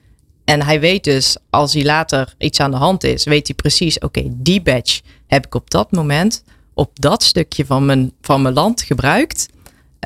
[0.45, 3.99] En hij weet dus, als hij later iets aan de hand is, weet hij precies,
[3.99, 6.45] oké, die badge heb ik op dat moment
[6.75, 9.49] op dat stukje van mijn, van mijn land gebruikt.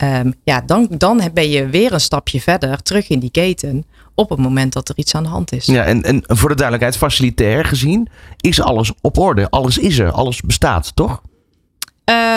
[0.02, 4.30] Um, ja, dan, dan ben je weer een stapje verder terug in die keten op
[4.30, 5.66] het moment dat er iets aan de hand is.
[5.66, 8.08] Ja, en, en voor de duidelijkheid, facilitair gezien,
[8.40, 9.50] is alles op orde.
[9.50, 11.22] Alles is er, alles bestaat, toch?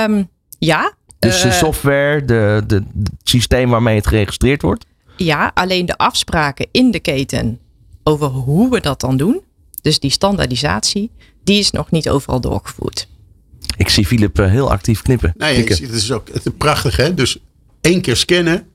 [0.07, 0.93] Um, ja.
[1.19, 4.85] Dus de uh, software, de, de, het systeem waarmee het geregistreerd wordt?
[5.17, 7.59] Ja, alleen de afspraken in de keten
[8.03, 9.41] over hoe we dat dan doen,
[9.81, 11.11] dus die standaardisatie,
[11.43, 13.07] die is nog niet overal doorgevoerd.
[13.77, 15.33] Ik zie Philip eh, heel actief knippen.
[15.37, 17.13] Nee, het is ook het is prachtig hè.
[17.13, 17.37] Dus
[17.85, 18.67] één keer scannen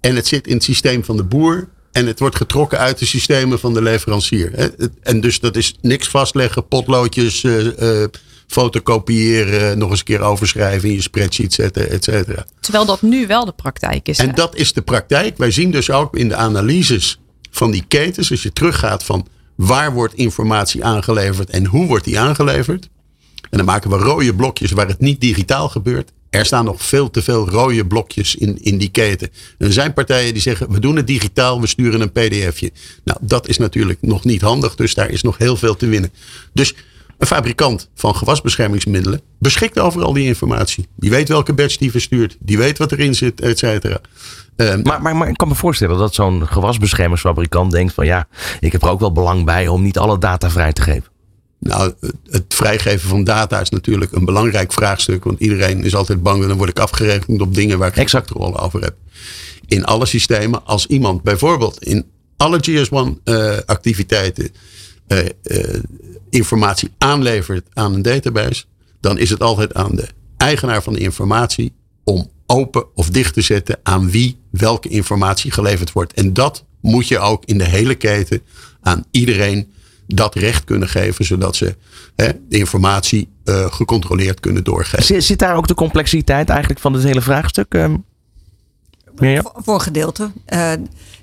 [0.00, 1.68] en het zit in het systeem van de boer.
[1.92, 4.72] En het wordt getrokken uit de systemen van de leverancier.
[5.02, 8.04] En dus dat is niks vastleggen, potloodjes, uh, uh,
[8.46, 12.46] fotocopiëren, nog eens een keer overschrijven in je spreadsheet zetten, et cetera.
[12.60, 14.18] Terwijl dat nu wel de praktijk is.
[14.18, 15.36] En dat is de praktijk.
[15.36, 19.92] Wij zien dus ook in de analyses van die ketens, als je teruggaat van waar
[19.92, 22.88] wordt informatie aangeleverd en hoe wordt die aangeleverd.
[23.50, 26.12] En dan maken we rode blokjes waar het niet digitaal gebeurt.
[26.34, 29.28] Er staan nog veel te veel rode blokjes in, in die keten.
[29.58, 32.70] En er zijn partijen die zeggen: we doen het digitaal, we sturen een PDFje.
[33.04, 36.12] Nou, dat is natuurlijk nog niet handig, dus daar is nog heel veel te winnen.
[36.52, 36.74] Dus
[37.18, 40.88] een fabrikant van gewasbeschermingsmiddelen beschikt over al die informatie.
[40.96, 44.00] Die weet welke batch die verstuurt, die weet wat erin zit, et cetera.
[44.56, 48.28] Um, maar, maar, ik kan me voorstellen dat zo'n gewasbeschermingsfabrikant denkt: van ja,
[48.60, 51.13] ik heb er ook wel belang bij om niet alle data vrij te geven.
[51.64, 51.92] Nou,
[52.30, 55.24] het vrijgeven van data is natuurlijk een belangrijk vraagstuk.
[55.24, 56.42] Want iedereen is altijd bang.
[56.42, 58.94] En dan word ik afgerekend op dingen waar ik exact rol over heb.
[59.66, 64.54] In alle systemen, als iemand bijvoorbeeld in alle GS1-activiteiten
[65.08, 65.80] uh, uh, uh,
[66.30, 68.64] informatie aanlevert aan een database,
[69.00, 71.72] dan is het altijd aan de eigenaar van de informatie
[72.04, 76.12] om open of dicht te zetten aan wie welke informatie geleverd wordt.
[76.12, 78.42] En dat moet je ook in de hele keten
[78.80, 79.72] aan iedereen
[80.14, 81.76] dat recht kunnen geven, zodat ze
[82.16, 85.04] hè, de informatie uh, gecontroleerd kunnen doorgeven.
[85.04, 87.74] Zit, zit, daar ook de complexiteit eigenlijk van het hele vraagstuk?
[87.74, 90.22] Uh, voor, gedeelte.
[90.22, 90.72] Uh,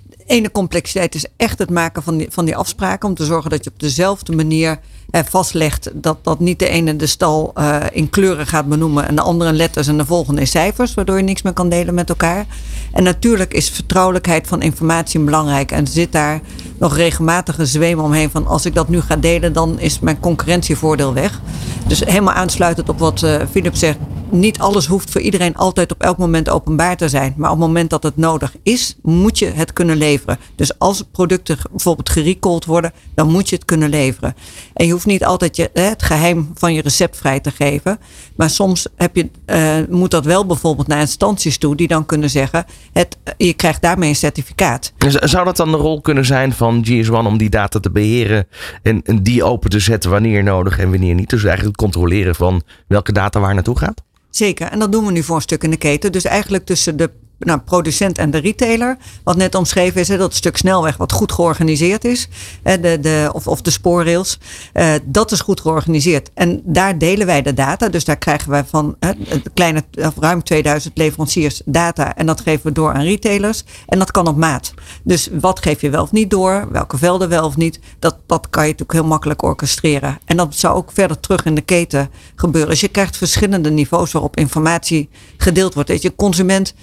[0.09, 3.09] de ene complexiteit is echt het maken van die, van die afspraken.
[3.09, 4.79] Om te zorgen dat je op dezelfde manier
[5.11, 9.15] eh, vastlegt dat, dat niet de ene de stal uh, in kleuren gaat benoemen en
[9.15, 11.93] de andere in letters en de volgende in cijfers, waardoor je niks meer kan delen
[11.93, 12.45] met elkaar.
[12.91, 16.41] En natuurlijk is vertrouwelijkheid van informatie belangrijk en zit daar
[16.81, 21.13] nog regelmatige zweem omheen van als ik dat nu ga delen, dan is mijn concurrentievoordeel
[21.13, 21.39] weg.
[21.87, 23.97] Dus helemaal aansluitend op wat uh, Philip zegt,
[24.31, 27.33] niet alles hoeft voor iedereen altijd op elk moment openbaar te zijn.
[27.37, 30.37] Maar op het moment dat het nodig is, moet je het kunnen leveren.
[30.55, 34.35] Dus als producten bijvoorbeeld gerecalled worden, dan moet je het kunnen leveren.
[34.73, 37.99] En je hoeft niet altijd je, het geheim van je recept vrij te geven.
[38.35, 42.29] Maar soms heb je, uh, moet dat wel bijvoorbeeld naar instanties toe, die dan kunnen
[42.29, 44.93] zeggen: het, je krijgt daarmee een certificaat.
[45.19, 48.47] Zou dat dan de rol kunnen zijn van GS1 om die data te beheren
[48.83, 51.29] en, en die open te zetten wanneer nodig en wanneer niet?
[51.29, 54.03] Dus eigenlijk het controleren van welke data waar naartoe gaat?
[54.31, 56.11] Zeker, en dat doen we nu voor een stuk in de keten.
[56.11, 57.09] Dus eigenlijk tussen de
[57.45, 58.97] nou, producent en de retailer.
[59.23, 62.27] Wat net omschreven is, hè, dat stuk snelweg wat goed georganiseerd is.
[62.63, 64.37] De, de, of, of de spoorrails.
[64.73, 66.29] Uh, dat is goed georganiseerd.
[66.33, 67.89] En daar delen wij de data.
[67.89, 69.11] Dus daar krijgen wij van hè,
[69.53, 72.15] kleine, of ruim 2000 leveranciers data.
[72.15, 73.63] En dat geven we door aan retailers.
[73.87, 74.73] En dat kan op maat.
[75.03, 76.67] Dus wat geef je wel of niet door?
[76.71, 77.79] Welke velden wel of niet?
[77.99, 80.19] Dat, dat kan je natuurlijk heel makkelijk orchestreren.
[80.25, 82.69] En dat zou ook verder terug in de keten gebeuren.
[82.69, 85.89] Dus je krijgt verschillende niveaus waarop informatie gedeeld wordt.
[85.89, 86.73] Dat je consument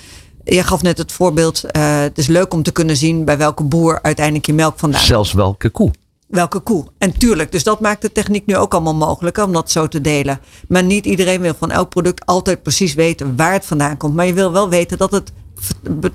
[0.44, 1.64] je gaf net het voorbeeld.
[1.64, 5.00] Uh, het is leuk om te kunnen zien bij welke boer uiteindelijk je melk vandaan
[5.00, 5.90] Zelfs welke koe.
[6.26, 6.86] Welke koe.
[6.98, 10.00] En tuurlijk, dus dat maakt de techniek nu ook allemaal mogelijk om dat zo te
[10.00, 10.40] delen.
[10.68, 14.14] Maar niet iedereen wil van elk product altijd precies weten waar het vandaan komt.
[14.14, 15.32] Maar je wil wel weten dat het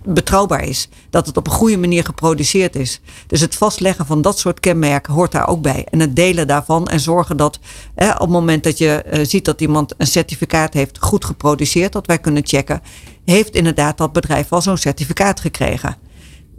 [0.06, 0.90] betrouwbaar is.
[1.10, 3.02] Dat het op een goede manier geproduceerd is.
[3.28, 5.86] Dus het vastleggen van dat soort kenmerken hoort daar ook bij.
[5.90, 7.60] En het delen daarvan en zorgen dat
[7.96, 12.08] op het moment dat je uh, ziet dat iemand een certificaat heeft goed geproduceerd, dat
[12.08, 12.82] wij kunnen checken,
[13.26, 15.98] heeft inderdaad dat bedrijf al zo'n certificaat gekregen.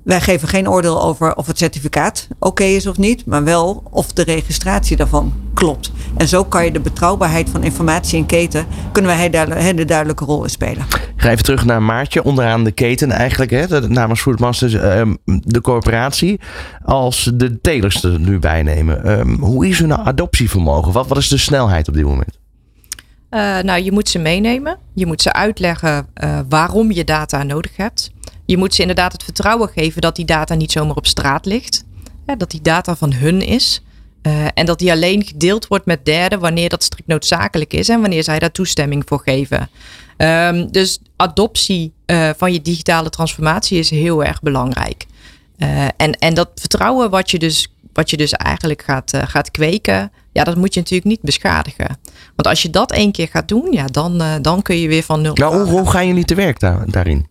[0.05, 4.12] Wij geven geen oordeel over of het certificaat oké is of niet, maar wel of
[4.12, 5.93] de registratie daarvan klopt.
[6.17, 10.25] En zo kan je de betrouwbaarheid van informatie in keten, kunnen wij een hele duidelijke
[10.25, 10.85] rol in spelen.
[10.90, 15.61] Ik ga even terug naar Maartje, onderaan de keten eigenlijk, hè, namens Foodmasters, um, de
[15.61, 16.40] corporatie.
[16.85, 20.93] Als de telers er nu bij nemen, um, hoe is hun adoptievermogen?
[20.93, 22.38] Wat, wat is de snelheid op dit moment?
[23.31, 24.79] Uh, nou, je moet ze meenemen.
[24.95, 28.12] Je moet ze uitleggen uh, waarom je data nodig hebt.
[28.46, 31.85] Je moet ze inderdaad het vertrouwen geven dat die data niet zomaar op straat ligt.
[32.38, 33.83] dat die data van hun is.
[34.22, 38.00] Uh, en dat die alleen gedeeld wordt met derden wanneer dat strikt noodzakelijk is en
[38.00, 39.68] wanneer zij daar toestemming voor geven.
[40.16, 45.07] Um, dus adoptie uh, van je digitale transformatie is heel erg belangrijk.
[45.59, 50.12] Uh, en, en dat vertrouwen wat je dus, wat je dus eigenlijk gaat, gaat kweken,
[50.33, 51.98] ja, dat moet je natuurlijk niet beschadigen.
[52.37, 55.20] Want als je dat één keer gaat doen, ja, dan, dan kun je weer van
[55.20, 55.35] nul.
[55.35, 57.26] Nou, hoe, hoe gaan jullie te werk daar, daarin?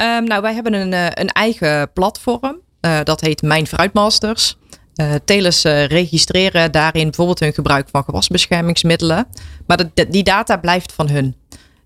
[0.00, 2.60] Um, nou, wij hebben een, een eigen platform.
[3.02, 4.56] dat heet Mijn Fruitmasters.
[5.00, 9.26] Uh, telers registreren daarin bijvoorbeeld hun gebruik van gewasbeschermingsmiddelen.
[9.66, 11.36] Maar die data blijft van hun.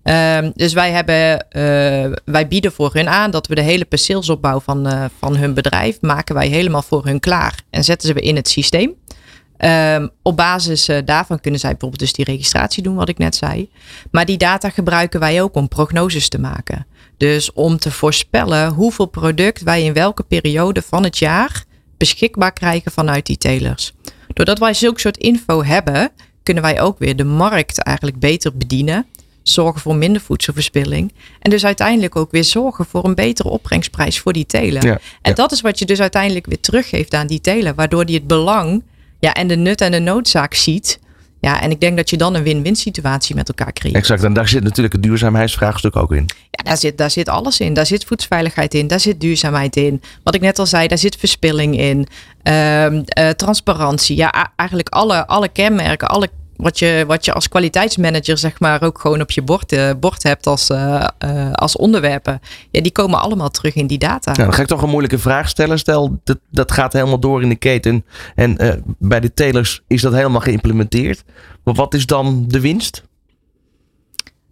[0.03, 4.59] Ehm, dus wij, hebben, eh, wij bieden voor hun aan dat we de hele perceelsopbouw
[4.59, 7.59] van, van hun bedrijf maken wij helemaal voor hun klaar.
[7.69, 8.95] En zetten ze we in het systeem.
[9.65, 13.35] Um, op basis uh, daarvan kunnen zij bijvoorbeeld dus die registratie doen, wat ik net
[13.35, 13.69] zei.
[14.11, 16.85] Maar die data gebruiken wij ook om prognoses te maken.
[17.17, 21.63] Dus om te voorspellen hoeveel product wij in welke periode van het jaar
[21.97, 23.93] beschikbaar krijgen vanuit die telers.
[24.33, 26.11] Doordat wij zulke soort info hebben,
[26.43, 29.05] kunnen wij ook weer de markt eigenlijk beter bedienen.
[29.43, 31.13] Zorgen voor minder voedselverspilling.
[31.39, 34.85] En dus uiteindelijk ook weer zorgen voor een betere opbrengsprijs voor die teler.
[34.85, 35.33] Ja, en ja.
[35.33, 37.75] dat is wat je dus uiteindelijk weer teruggeeft aan die teler.
[37.75, 38.83] Waardoor die het belang
[39.23, 40.99] ja, en de nut en de noodzaak ziet.
[41.39, 43.95] Ja, en ik denk dat je dan een win-win situatie met elkaar creëert.
[43.95, 46.25] Exact, en daar zit natuurlijk het duurzaamheidsvraagstuk ook in.
[46.49, 47.73] Ja, daar zit, daar zit alles in.
[47.73, 50.01] Daar zit voedselveiligheid in, daar zit duurzaamheid in.
[50.23, 52.07] Wat ik net al zei, daar zit verspilling in.
[52.43, 53.01] Uh, uh,
[53.35, 54.15] transparantie.
[54.15, 58.99] Ja, eigenlijk alle, alle kenmerken, alle wat je, wat je als kwaliteitsmanager zeg maar ook
[58.99, 62.39] gewoon op je bord, uh, bord hebt als, uh, uh, als onderwerpen.
[62.71, 64.31] Ja, die komen allemaal terug in die data.
[64.31, 65.79] Nou, dan ga ik toch een moeilijke vraag stellen.
[65.79, 68.05] Stel, dat, dat gaat helemaal door in de keten.
[68.35, 71.23] En bij de telers is dat helemaal geïmplementeerd.
[71.63, 73.03] Maar wat is dan de winst?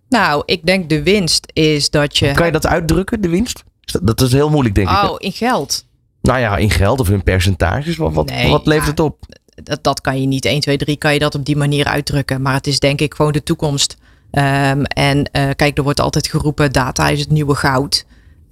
[0.10, 2.32] Nou, ik denk de winst is dat je...
[2.32, 3.64] Kan je dat uitdrukken, de winst?
[4.02, 5.10] Dat is heel moeilijk, denk oh, ik.
[5.10, 5.86] Oh, in geld?
[6.22, 7.98] Nou ja, in geld of in percentages.
[7.98, 9.26] Wat, wat, nee, wat levert ja, het op?
[9.64, 12.42] Dat, dat kan je niet 1, 2, 3 kan je dat op die manier uitdrukken.
[12.42, 13.98] Maar het is denk ik gewoon de toekomst.
[14.32, 18.06] Um, en uh, kijk, er wordt altijd geroepen, data is het nieuwe goud.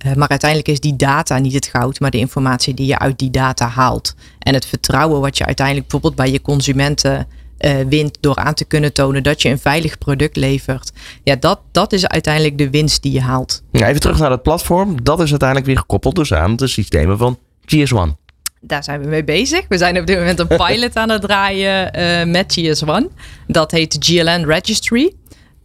[0.06, 3.19] Uh, maar uiteindelijk is die data niet het goud, maar de informatie die je uit
[3.19, 4.15] die data haalt.
[4.39, 7.28] En het vertrouwen wat je uiteindelijk bijvoorbeeld bij je consumenten
[7.60, 10.91] uh, wint door aan te kunnen tonen dat je een veilig product levert.
[11.24, 13.63] Ja, dat, dat is uiteindelijk de winst die je haalt.
[13.72, 15.04] Ja, even terug naar het platform.
[15.04, 17.38] Dat is uiteindelijk weer gekoppeld dus aan de systemen van
[17.76, 18.29] GS1
[18.62, 19.65] daar zijn we mee bezig.
[19.67, 23.15] We zijn op dit moment een pilot aan het draaien uh, met GS1.
[23.48, 25.13] Dat heet GLN Registry.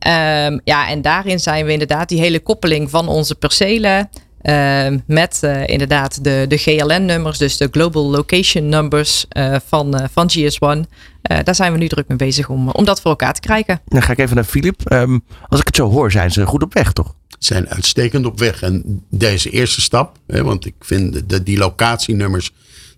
[0.06, 4.10] Um, ja, en daarin zijn we inderdaad die hele koppeling van onze percelen.
[4.42, 10.30] Uh, met uh, inderdaad de, de GLN-nummers, dus de Global Location Numbers uh, van, van
[10.36, 10.88] GS1.
[11.22, 13.80] daar zijn we nu druk mee bezig om, om dat voor elkaar te krijgen.
[13.84, 14.92] Dan ga ik even naar Filip.
[14.92, 17.14] Um, als ik het zo hoor, zijn ze goed op weg, toch?
[17.38, 18.62] Zijn uitstekend op weg.
[18.62, 22.52] En deze eerste stap, hè, want ik vind dat die locatienummers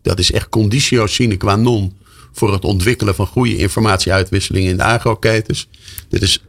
[0.07, 1.97] dat is echt conditio sine qua non
[2.33, 5.69] voor het ontwikkelen van goede informatieuitwisseling in de agroketens.
[6.09, 6.45] Dit is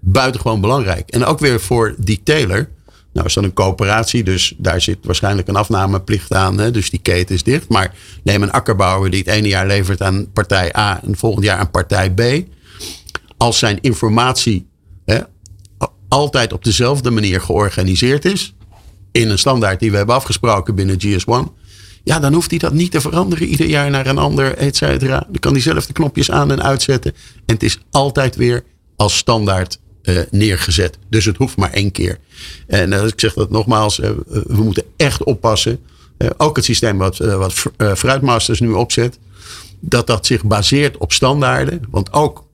[0.00, 1.10] buitengewoon belangrijk.
[1.10, 2.68] En ook weer voor die teler.
[3.12, 6.58] Nou is dat een coöperatie, dus daar zit waarschijnlijk een afnameplicht aan.
[6.58, 6.70] Hè?
[6.70, 7.68] Dus die keten is dicht.
[7.68, 11.46] Maar neem een akkerbouwer die het ene jaar levert aan partij A en het volgende
[11.46, 12.22] jaar aan partij B.
[13.36, 14.66] Als zijn informatie
[15.04, 15.18] hè,
[16.08, 18.54] altijd op dezelfde manier georganiseerd is.
[19.10, 21.61] In een standaard die we hebben afgesproken binnen GS1
[22.04, 25.26] ja, dan hoeft hij dat niet te veranderen ieder jaar naar een ander, et cetera.
[25.28, 27.12] Dan kan hij zelf de knopjes aan en uitzetten.
[27.46, 28.64] En het is altijd weer
[28.96, 30.98] als standaard uh, neergezet.
[31.08, 32.18] Dus het hoeft maar één keer.
[32.66, 35.78] En uh, ik zeg dat nogmaals, uh, we moeten echt oppassen.
[36.36, 37.52] ook het systeem wat, wat
[37.96, 39.18] Fruitmasters nu opzet.
[39.80, 41.82] Dat dat zich baseert op standaarden.
[41.90, 42.44] Want ook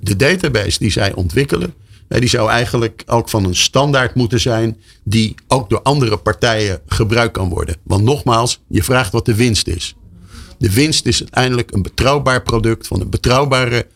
[0.00, 1.74] de database die zij ontwikkelen
[2.08, 7.32] die zou eigenlijk ook van een standaard moeten zijn die ook door andere partijen gebruikt
[7.32, 7.76] kan worden.
[7.82, 9.96] Want nogmaals, je vraagt wat de winst is.
[10.58, 13.86] De winst is uiteindelijk een betrouwbaar product van een betrouwbare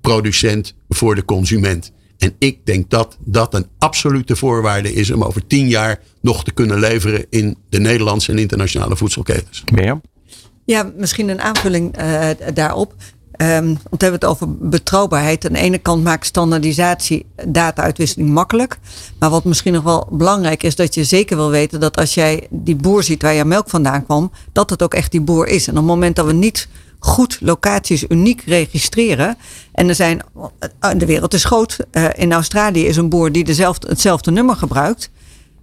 [0.00, 1.92] producent voor de consument.
[2.18, 6.52] En ik denk dat dat een absolute voorwaarde is om over tien jaar nog te
[6.52, 9.64] kunnen leveren in de Nederlandse en internationale voedselketens.
[9.72, 10.00] Mirjam?
[10.64, 12.94] Ja, misschien een aanvulling uh, daarop.
[13.42, 15.46] Um, want we hebben het over betrouwbaarheid.
[15.46, 18.78] Aan de ene kant maakt standaardisatie data-uitwisseling makkelijk.
[19.18, 22.46] Maar wat misschien nog wel belangrijk is, dat je zeker wil weten dat als jij
[22.50, 25.66] die boer ziet waar je melk vandaan kwam, dat het ook echt die boer is.
[25.66, 29.36] En op het moment dat we niet goed locaties uniek registreren.
[29.72, 30.20] En er zijn,
[30.96, 31.76] de wereld is groot.
[31.92, 35.10] Uh, in Australië is een boer die dezelfde, hetzelfde nummer gebruikt.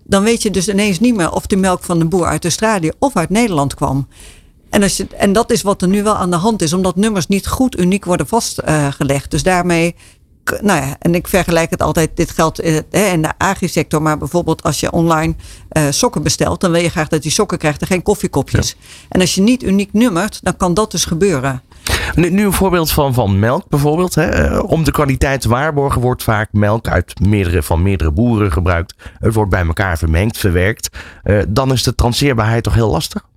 [0.03, 2.91] Dan weet je dus ineens niet meer of de melk van de boer uit Australië
[2.99, 4.07] of uit Nederland kwam.
[4.69, 6.95] En, als je, en dat is wat er nu wel aan de hand is, omdat
[6.95, 9.31] nummers niet goed uniek worden vastgelegd.
[9.31, 9.95] Dus daarmee,
[10.61, 14.79] nou ja, en ik vergelijk het altijd, dit geldt in de agri-sector, maar bijvoorbeeld als
[14.79, 15.35] je online
[15.71, 18.69] uh, sokken bestelt, dan wil je graag dat die sokken krijgt en geen koffiekopjes.
[18.69, 18.85] Ja.
[19.09, 21.61] En als je niet uniek nummert, dan kan dat dus gebeuren.
[22.15, 24.15] Nu, nu een voorbeeld van, van melk bijvoorbeeld.
[24.15, 24.57] Hè.
[24.59, 28.95] Om de kwaliteit te waarborgen wordt vaak melk uit meerdere, van meerdere boeren gebruikt.
[29.19, 30.97] Het wordt bij elkaar vermengd, verwerkt.
[31.23, 33.27] Uh, dan is de transeerbaarheid toch heel lastig?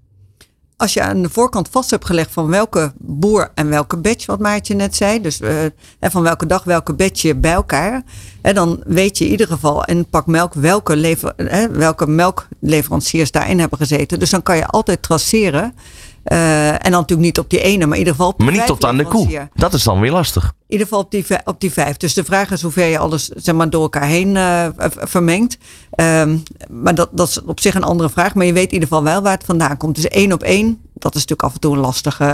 [0.82, 4.38] Als je aan de voorkant vast hebt gelegd van welke boer en welke batch, wat
[4.38, 5.50] Maartje net zei, dus uh,
[6.00, 8.02] van welke dag welke batch bij elkaar,
[8.42, 13.30] hè, dan weet je in ieder geval in pak melk welke, lever, hè, welke melkleveranciers
[13.30, 14.18] daarin hebben gezeten.
[14.18, 15.74] Dus dan kan je altijd traceren
[16.24, 18.66] Uh, en dan natuurlijk niet op die ene, maar in ieder geval op Maar niet
[18.66, 19.48] tot aan de koe.
[19.54, 20.44] Dat is dan weer lastig.
[20.44, 21.96] In ieder geval op die, op die vijf.
[21.96, 25.58] Dus de vraag is hoe ver je alles zeg maar, door elkaar heen uh, vermengt.
[25.96, 28.34] Um, maar dat, dat is op zich een andere vraag.
[28.34, 29.94] Maar je weet in ieder geval wel waar het vandaan komt.
[29.94, 32.24] Dus één op één, dat is natuurlijk af en toe een lastige.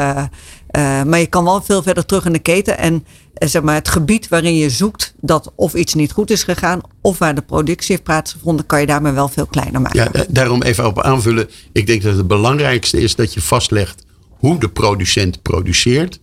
[0.77, 2.79] Uh, maar je kan wel veel verder terug in de keten.
[2.79, 3.05] En
[3.35, 6.81] zeg maar, het gebied waarin je zoekt dat of iets niet goed is gegaan.
[7.01, 10.11] of waar de productie heeft plaatsgevonden, kan je daarmee wel veel kleiner maken.
[10.12, 11.49] Ja, daarom even op aanvullen.
[11.73, 16.21] Ik denk dat het belangrijkste is dat je vastlegt hoe de producent produceert.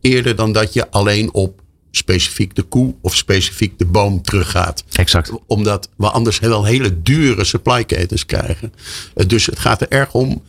[0.00, 1.60] Eerder dan dat je alleen op
[1.90, 4.84] specifiek de koe of specifiek de boom teruggaat.
[4.92, 5.32] Exact.
[5.46, 8.72] Omdat we anders wel hele dure supply ketens krijgen.
[9.14, 10.42] Eh, dus het gaat er erg om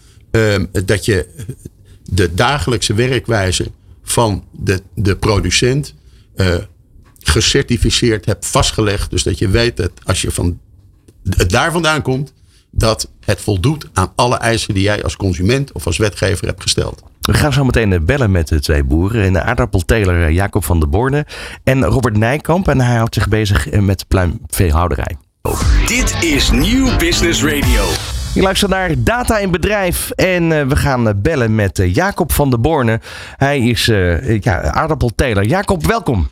[0.85, 1.27] dat je
[2.03, 3.71] de dagelijkse werkwijze
[4.03, 5.93] van de, de producent
[6.35, 6.55] uh,
[7.19, 9.09] gecertificeerd hebt vastgelegd.
[9.09, 10.59] Dus dat je weet dat als je van,
[11.29, 12.33] het daar vandaan komt,
[12.71, 17.03] dat het voldoet aan alle eisen die jij als consument of als wetgever hebt gesteld.
[17.21, 19.23] We gaan zo meteen eh, bellen met de twee boeren.
[19.23, 21.25] In de aardappelteler eh, Jacob van der Borne
[21.63, 22.67] en Robert Nijkamp.
[22.67, 25.17] En hij houdt zich bezig eh, met pluimveehouderij.
[25.87, 27.83] Dit is Nieuw Business Radio.
[28.33, 32.99] Je luistert naar Data in Bedrijf en we gaan bellen met Jacob van der Borne.
[33.35, 33.85] Hij is
[34.39, 35.43] ja, aardappelteler.
[35.43, 36.29] Jacob, welkom.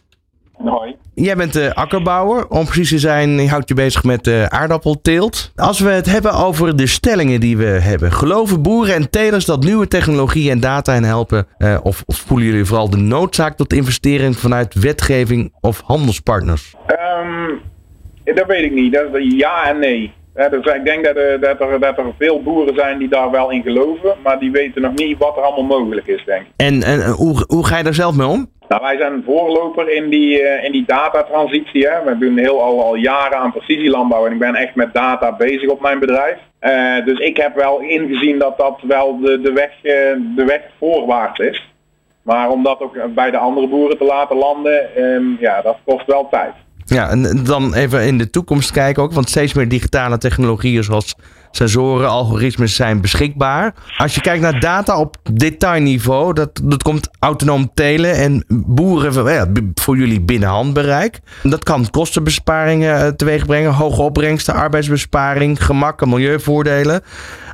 [0.54, 0.96] Hoi.
[1.14, 2.48] Jij bent akkerbouwer.
[2.48, 5.52] Om precies te zijn, je houdt je bezig met aardappelteelt.
[5.56, 8.12] Als we het hebben over de stellingen die we hebben.
[8.12, 11.48] Geloven boeren en telers dat nieuwe technologie en data hen helpen?
[11.58, 16.76] Uh, of, of, voelen jullie vooral de noodzaak tot investering vanuit wetgeving of handelspartners?
[16.88, 17.62] Um,
[18.24, 18.94] dat weet ik niet.
[18.94, 20.18] Dat, ja en nee.
[20.48, 23.50] Dus ik denk dat er, dat, er, dat er veel boeren zijn die daar wel
[23.50, 26.52] in geloven, maar die weten nog niet wat er allemaal mogelijk is, denk ik.
[26.56, 28.50] En, en hoe, hoe ga je daar zelf mee om?
[28.68, 31.88] Nou, wij zijn voorloper in die, uh, in die datatransitie.
[31.88, 32.04] Hè.
[32.04, 35.70] We doen heel al, al jaren aan precisielandbouw en ik ben echt met data bezig
[35.70, 36.38] op mijn bedrijf.
[36.62, 39.94] Uh, dus ik heb wel ingezien dat dat wel de, de, weg, uh,
[40.36, 41.68] de weg voorwaarts is.
[42.22, 46.06] Maar om dat ook bij de andere boeren te laten landen, um, ja, dat kost
[46.06, 46.54] wel tijd.
[46.90, 51.16] Ja, en dan even in de toekomst kijken ook, want steeds meer digitale technologieën zoals
[51.52, 53.74] sensoren, algoritmes zijn beschikbaar.
[53.98, 59.14] Als je kijkt naar data op detailniveau, dat, dat komt autonoom telen en boeren
[59.74, 61.20] voor jullie binnen handbereik.
[61.44, 67.02] Dat kan kostenbesparingen eh, teweeg brengen, hoge opbrengsten, arbeidsbesparing, gemak en milieuvoordelen.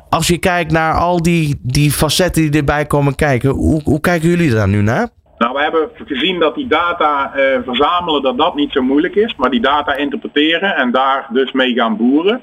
[0.09, 4.29] Als je kijkt naar al die, die facetten die erbij komen kijken, hoe, hoe kijken
[4.29, 5.09] jullie daar nu naar?
[5.37, 9.35] Nou, we hebben gezien dat die data uh, verzamelen, dat dat niet zo moeilijk is.
[9.35, 12.41] Maar die data interpreteren en daar dus mee gaan boeren,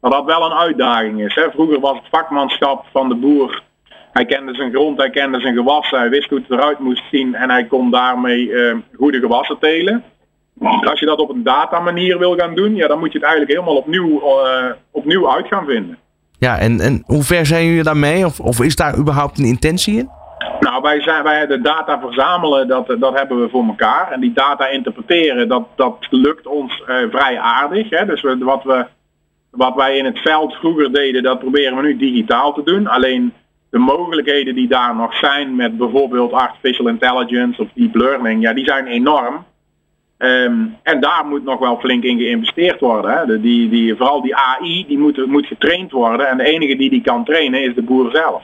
[0.00, 1.34] dat dat wel een uitdaging is.
[1.34, 1.50] Hè.
[1.50, 3.62] Vroeger was het vakmanschap van de boer.
[4.12, 7.34] Hij kende zijn grond, hij kende zijn gewassen, hij wist hoe het eruit moest zien
[7.34, 10.04] en hij kon daarmee uh, goede gewassen telen.
[10.60, 13.26] Als je dat op een data manier wil gaan doen, ja, dan moet je het
[13.26, 15.98] eigenlijk helemaal opnieuw, uh, opnieuw uit gaan vinden.
[16.38, 18.26] Ja, en, en hoe ver zijn jullie daarmee?
[18.26, 20.10] Of, of is daar überhaupt een intentie in?
[20.76, 24.12] Nou, wij, zijn, wij de data verzamelen, dat, dat hebben we voor elkaar.
[24.12, 27.90] En die data interpreteren, dat, dat lukt ons uh, vrij aardig.
[27.90, 28.06] Hè?
[28.06, 28.86] Dus wat, we,
[29.50, 32.86] wat wij in het veld vroeger deden, dat proberen we nu digitaal te doen.
[32.86, 33.32] Alleen
[33.70, 38.64] de mogelijkheden die daar nog zijn met bijvoorbeeld artificial intelligence of deep learning, ja, die
[38.64, 39.44] zijn enorm.
[40.18, 43.10] Um, en daar moet nog wel flink in geïnvesteerd worden.
[43.10, 43.40] Hè.
[43.40, 46.28] Die, die, vooral die AI, die moet, moet getraind worden.
[46.28, 48.42] En de enige die die kan trainen is de boer zelf.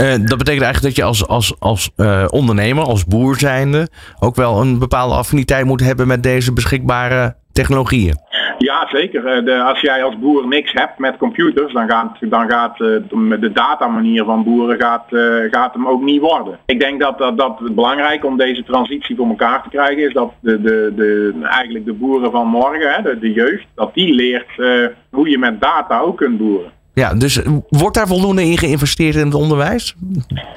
[0.00, 3.88] Uh, dat betekent eigenlijk dat je als, als, als uh, ondernemer, als boer zijnde,
[4.20, 8.14] ook wel een bepaalde affiniteit moet hebben met deze beschikbare technologieën.
[8.58, 9.26] Ja, zeker.
[9.26, 13.50] Eh, de, als jij als boer niks hebt met computers, dan gaat, dan gaat de
[13.52, 15.04] datamanier van boeren gaat,
[15.50, 16.58] gaat hem ook niet worden.
[16.66, 20.12] Ik denk dat, dat, dat het belangrijk om deze transitie voor elkaar te krijgen is
[20.12, 24.14] dat de, de, de, eigenlijk de boeren van morgen, hè, de, de jeugd, dat die
[24.14, 26.78] leert hoe je met data ook kunt boeren.
[27.00, 29.94] Ja, dus wordt daar voldoende in geïnvesteerd in het onderwijs?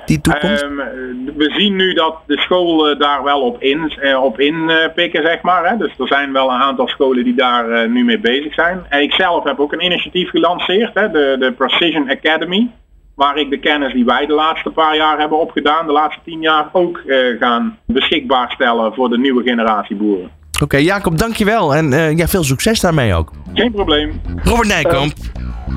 [0.05, 0.63] Die toekomst?
[0.63, 0.75] Um,
[1.37, 5.25] we zien nu dat de scholen daar wel op in, uh, op in uh, pikken,
[5.25, 5.69] zeg maar.
[5.69, 5.77] Hè.
[5.77, 8.85] Dus er zijn wel een aantal scholen die daar uh, nu mee bezig zijn.
[8.89, 12.69] En ik zelf heb ook een initiatief gelanceerd, hè, de, de Precision Academy.
[13.15, 16.41] Waar ik de kennis die wij de laatste paar jaar hebben opgedaan, de laatste tien
[16.41, 17.01] jaar ook
[17.39, 20.29] gaan beschikbaar stellen voor de nieuwe generatie boeren.
[20.53, 21.75] Oké, okay, Jacob, dankjewel.
[21.75, 23.31] En ja, veel succes daarmee ook.
[23.53, 24.21] Geen probleem.
[24.43, 25.13] Robert Nijkamp.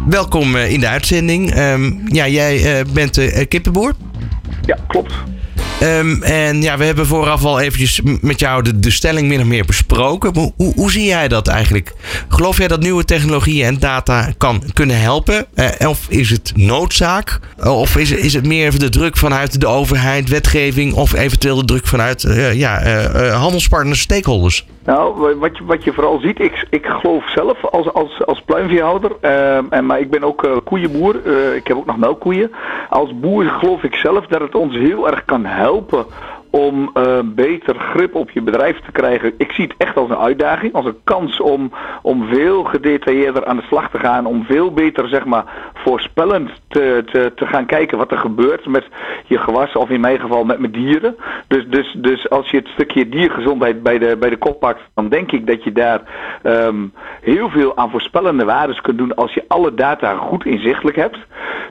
[0.09, 1.59] Welkom eh, in de uitzending.
[1.59, 3.95] Um, ja, jij uh, bent uh, kippenboer.
[4.63, 5.13] Ja, klopt.
[5.83, 9.47] Um, en ja, we hebben vooraf al eventjes met jou de, de stelling min of
[9.47, 10.35] meer besproken.
[10.35, 11.93] Hoe, hoe, zie jij dat eigenlijk?
[12.29, 15.47] Geloof jij dat nieuwe technologieën en data kan, kunnen helpen?
[15.55, 17.41] Uh, of is het noodzaak?
[17.65, 21.87] Of is, is het meer de druk vanuit de overheid, wetgeving of eventueel de druk
[21.87, 24.67] vanuit uh, ja, uh, handelspartners, stakeholders?
[24.87, 29.11] Nou, wat je, wat je vooral ziet, ik, ik geloof zelf als, als, als pluimveehouder,
[29.23, 32.53] uh, en, maar ik ben ook uh, koeienboer, uh, ik heb ook nog melkkoeien.
[32.89, 36.07] Als boer geloof ik zelf dat het ons heel erg kan helpen
[36.51, 39.35] om uh, beter grip op je bedrijf te krijgen.
[39.39, 41.73] Ik zie het echt als een uitdaging, als een kans om,
[42.03, 45.45] om veel gedetailleerder aan de slag te gaan, om veel beter zeg maar
[45.75, 48.85] voorspellend te, te, te gaan kijken wat er gebeurt met
[49.25, 51.17] je gewas of in mijn geval met mijn dieren.
[51.49, 55.09] Dus, dus, dus als je het stukje diergezondheid bij de, bij de kop pakt, dan
[55.09, 56.01] denk ik dat je daar
[56.43, 61.19] um, heel veel aan voorspellende waardes kunt doen als je alle data goed inzichtelijk hebt.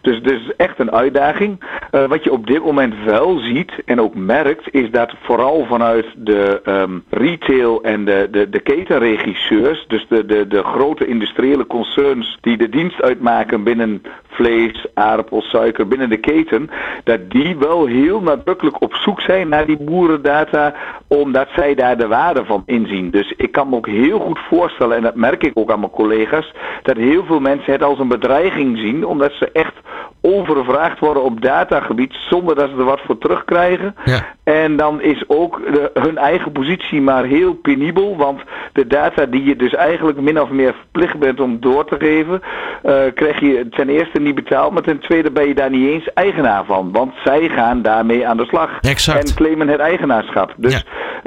[0.01, 1.63] Dus, dus echt een uitdaging.
[1.91, 6.05] Uh, wat je op dit moment wel ziet en ook merkt, is dat vooral vanuit
[6.15, 12.37] de um, retail en de, de, de ketenregisseurs, dus de, de, de grote industriële concerns
[12.41, 16.69] die de dienst uitmaken binnen vlees, aardappels, suiker, binnen de keten,
[17.03, 20.73] dat die wel heel nadrukkelijk op zoek zijn naar die boerendata,
[21.07, 23.09] omdat zij daar de waarde van inzien.
[23.09, 25.91] Dus ik kan me ook heel goed voorstellen, en dat merk ik ook aan mijn
[25.91, 26.53] collega's,
[26.83, 29.73] dat heel veel mensen het als een bedreiging zien, omdat ze echt
[30.21, 33.95] overvraagd worden op datagebied zonder dat ze er wat voor terugkrijgen.
[34.05, 34.25] Ja.
[34.63, 38.41] En dan is ook de, hun eigen positie maar heel penibel, want
[38.73, 42.41] de data die je dus eigenlijk min of meer verplicht bent om door te geven,
[42.85, 46.13] uh, krijg je ten eerste niet betaald, maar ten tweede ben je daar niet eens
[46.13, 49.29] eigenaar van, want zij gaan daarmee aan de slag exact.
[49.29, 50.53] en claimen het eigenaarschap.
[50.57, 50.81] Dus ja.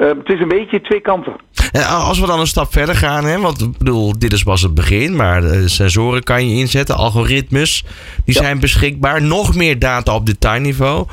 [0.05, 1.35] uh, het is een beetje twee kanten.
[1.71, 4.61] En als we dan een stap verder gaan, hè, want ik bedoel, dit is pas
[4.61, 7.85] het begin, maar sensoren kan je inzetten, algoritmes,
[8.25, 8.41] die ja.
[8.41, 11.07] zijn beschikbaar, nog meer data op detailniveau.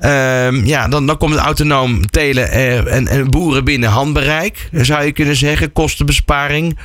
[0.00, 2.50] Um, ja, dan, dan komt het autonoom telen
[2.86, 6.78] en, en boeren binnen handbereik, zou je kunnen zeggen, kostenbesparing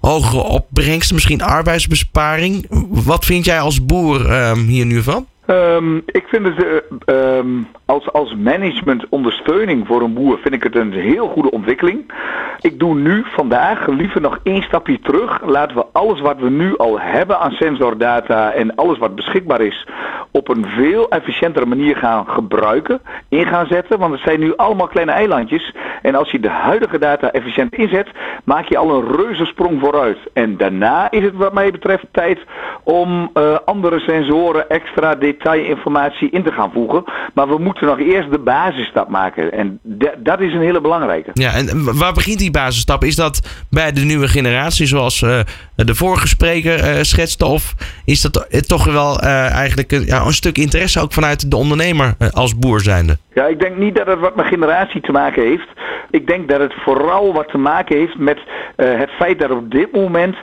[0.00, 2.66] hogere opbrengsten, misschien arbeidsbesparing.
[2.88, 5.26] Wat vind jij als boer um, hier nu van?
[5.50, 10.62] Um, ik vind het uh, um, als, als management ondersteuning voor een boer vind ik
[10.62, 12.12] het een heel goede ontwikkeling.
[12.60, 15.40] Ik doe nu vandaag liever nog één stapje terug.
[15.44, 19.86] Laten we alles wat we nu al hebben aan sensordata en alles wat beschikbaar is
[20.30, 23.98] op een veel efficiëntere manier gaan gebruiken, in gaan zetten.
[23.98, 25.74] Want het zijn nu allemaal kleine eilandjes.
[26.02, 28.08] En als je de huidige data efficiënt inzet,
[28.44, 30.18] maak je al een reuzensprong vooruit.
[30.32, 32.38] En daarna is het wat mij betreft tijd
[32.82, 37.04] om uh, andere sensoren, extra detailinformatie in te gaan voegen.
[37.34, 39.52] Maar we moeten nog eerst de basisstap maken.
[39.52, 39.80] En
[40.18, 41.30] dat is een hele belangrijke.
[41.32, 43.04] Ja, en waar begint die basisstap?
[43.04, 45.40] Is dat bij de nieuwe generatie, zoals uh,
[45.76, 47.46] de vorige spreker uh, schetste?
[47.46, 47.74] Of
[48.04, 52.14] is dat toch wel uh, eigenlijk een, ja, een stuk interesse ook vanuit de ondernemer
[52.32, 53.16] als boer zijnde?
[53.34, 55.68] Ja, ik denk niet dat het wat met generatie te maken heeft.
[56.10, 59.70] Ik denk dat het vooral wat te maken heeft met uh, het feit dat op
[59.70, 60.36] dit moment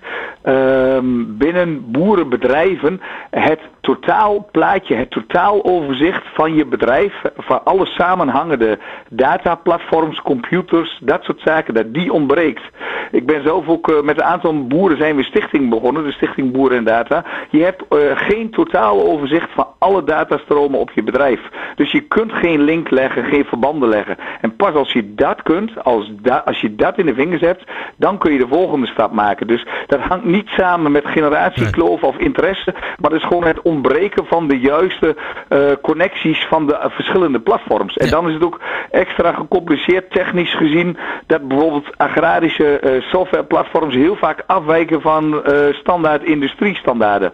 [0.44, 8.80] uh, binnen boerenbedrijven het totaalplaatje, het totaaloverzicht van je bedrijf, van alle samenhangende
[9.10, 12.64] dataplatforms, computers, dat soort zaken, dat die ontbreekt.
[13.12, 16.52] Ik ben zelf ook uh, met een aantal boeren zijn we stichting begonnen, de Stichting
[16.52, 17.26] Boeren en Data.
[17.50, 21.40] Je hebt uh, geen totaaloverzicht van alle datastromen op je bedrijf.
[21.76, 24.18] Dus je kunt geen link leggen, geen verbanden leggen.
[24.42, 27.64] En pas als je dat kunt, als, da als je dat in de vingers hebt,
[27.96, 29.48] dan kun je de volgende stap maken.
[29.48, 34.26] Dus dat hangt niet samen met generatiekloof of interesse, maar het is gewoon het ontbreken
[34.26, 35.16] van de juiste
[35.50, 37.98] uh, connecties van de uh, verschillende platforms.
[37.98, 38.60] En dan is het ook
[38.92, 40.98] extra gecompliceerd technisch gezien
[41.28, 47.34] dat bijvoorbeeld agrarische uh, softwareplatforms heel vaak afwijken van standaard industriestandaarden.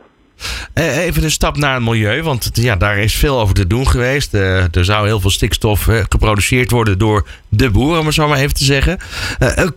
[0.73, 4.33] Even een stap naar het milieu, want ja, daar is veel over te doen geweest.
[4.33, 8.27] Uh, er zou heel veel stikstof uh, geproduceerd worden door de boeren, om het zo
[8.27, 8.99] maar even te zeggen.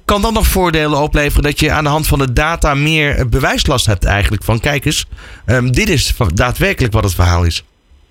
[0.05, 3.87] Kan dat nog voordelen opleveren dat je aan de hand van de data meer bewijslast
[3.87, 4.45] hebt eigenlijk?
[4.45, 5.07] Van kijk eens,
[5.47, 7.65] um, dit is daadwerkelijk wat het verhaal is.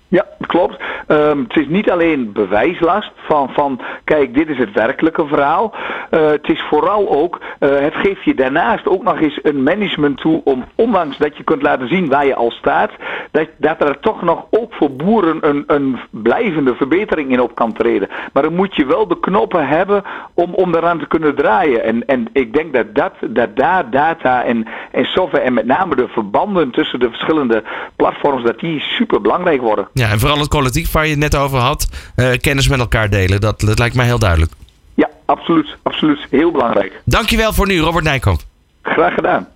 [0.08, 0.76] Ja, klopt.
[1.08, 5.74] Um, het is niet alleen bewijslast van, van kijk, dit is het werkelijke verhaal.
[6.10, 10.18] Uh, het is vooral ook, uh, het geeft je daarnaast ook nog eens een management
[10.18, 12.90] toe om, ondanks dat je kunt laten zien waar je al staat,
[13.30, 17.72] dat, dat er toch nog ook voor boeren een, een blijvende verbetering in op kan
[17.72, 18.08] treden.
[18.32, 20.02] Maar dan moet je wel de knoppen hebben
[20.34, 21.84] om, om eraan te kunnen draaien.
[21.84, 25.96] En, en ik denk dat, dat, dat daar data en, en software en met name
[25.96, 27.62] de verbanden tussen de verschillende
[27.96, 29.88] platforms, dat die super belangrijk worden.
[29.98, 31.86] Ja, en vooral het collectief waar je het net over had,
[32.16, 33.40] uh, kennis met elkaar delen.
[33.40, 34.52] Dat, dat lijkt mij heel duidelijk.
[34.94, 35.76] Ja, absoluut.
[35.82, 36.26] Absoluut.
[36.30, 37.00] Heel belangrijk.
[37.04, 38.40] Dankjewel voor nu, Robert Nijkamp.
[38.82, 39.48] Graag gedaan.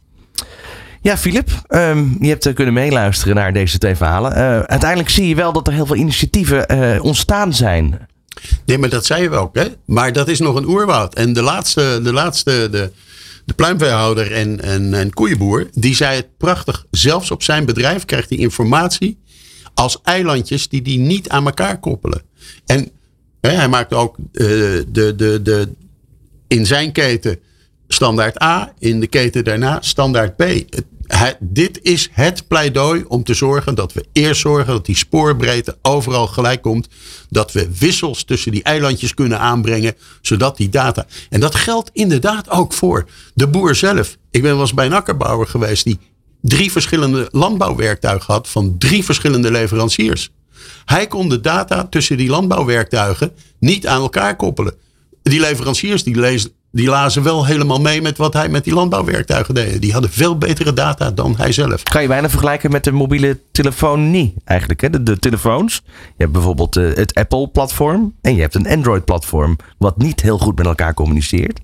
[1.02, 4.32] Ja, Filip, um, je hebt uh, kunnen meeluisteren naar deze twee verhalen.
[4.32, 8.08] Uh, uiteindelijk zie je wel dat er heel veel initiatieven uh, ontstaan zijn.
[8.66, 9.66] Nee, maar dat zei je wel hè?
[9.86, 11.14] Maar dat is nog een oerwoud.
[11.14, 12.92] En de laatste, de laatste, de,
[13.44, 16.84] de pluimveehouder en, en, en koeienboer, die zei het prachtig.
[16.90, 19.18] Zelfs op zijn bedrijf krijgt hij informatie
[19.80, 22.22] als eilandjes die die niet aan elkaar koppelen.
[22.66, 22.90] En
[23.40, 24.46] hè, hij maakt ook uh,
[24.88, 25.68] de, de, de,
[26.48, 27.38] in zijn keten
[27.88, 30.44] standaard A, in de keten daarna standaard B.
[31.38, 36.26] Dit is het pleidooi om te zorgen dat we eerst zorgen dat die spoorbreedte overal
[36.26, 36.88] gelijk komt.
[37.28, 41.06] Dat we wissels tussen die eilandjes kunnen aanbrengen, zodat die data.
[41.28, 44.16] En dat geldt inderdaad ook voor de boer zelf.
[44.30, 45.98] Ik ben wel eens bij een akkerbouwer geweest die
[46.42, 50.30] drie verschillende landbouwwerktuigen had van drie verschillende leveranciers.
[50.84, 54.74] Hij kon de data tussen die landbouwwerktuigen niet aan elkaar koppelen.
[55.22, 59.54] Die leveranciers die, lees, die lazen wel helemaal mee met wat hij met die landbouwwerktuigen
[59.54, 59.80] deed.
[59.82, 61.82] Die hadden veel betere data dan hij zelf.
[61.82, 64.80] Kan je bijna vergelijken met de mobiele telefonie eigenlijk.
[64.80, 65.02] Hè?
[65.02, 65.82] De, telefoons.
[65.84, 68.14] Je hebt bijvoorbeeld eh, het Apple-platform.
[68.20, 69.56] En je hebt een Android-platform.
[69.78, 71.60] Wat niet heel goed met elkaar communiceert.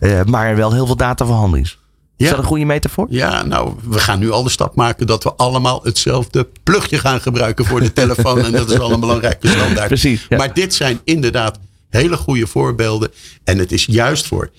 [0.00, 1.78] eh, maar wel heel veel data voorhanden is.
[2.16, 3.06] Is dat een goede metafoor?
[3.10, 7.20] Ja, nou, we gaan nu al de stap maken dat we allemaal hetzelfde plugje gaan
[7.20, 8.44] gebruiken voor de telefoon.
[8.44, 9.88] en dat is wel een belangrijke standaard.
[9.88, 10.26] Precies.
[10.28, 11.58] Maar dit zijn inderdaad
[11.90, 13.10] hele goede voorbeelden.
[13.44, 14.50] En het is juist voor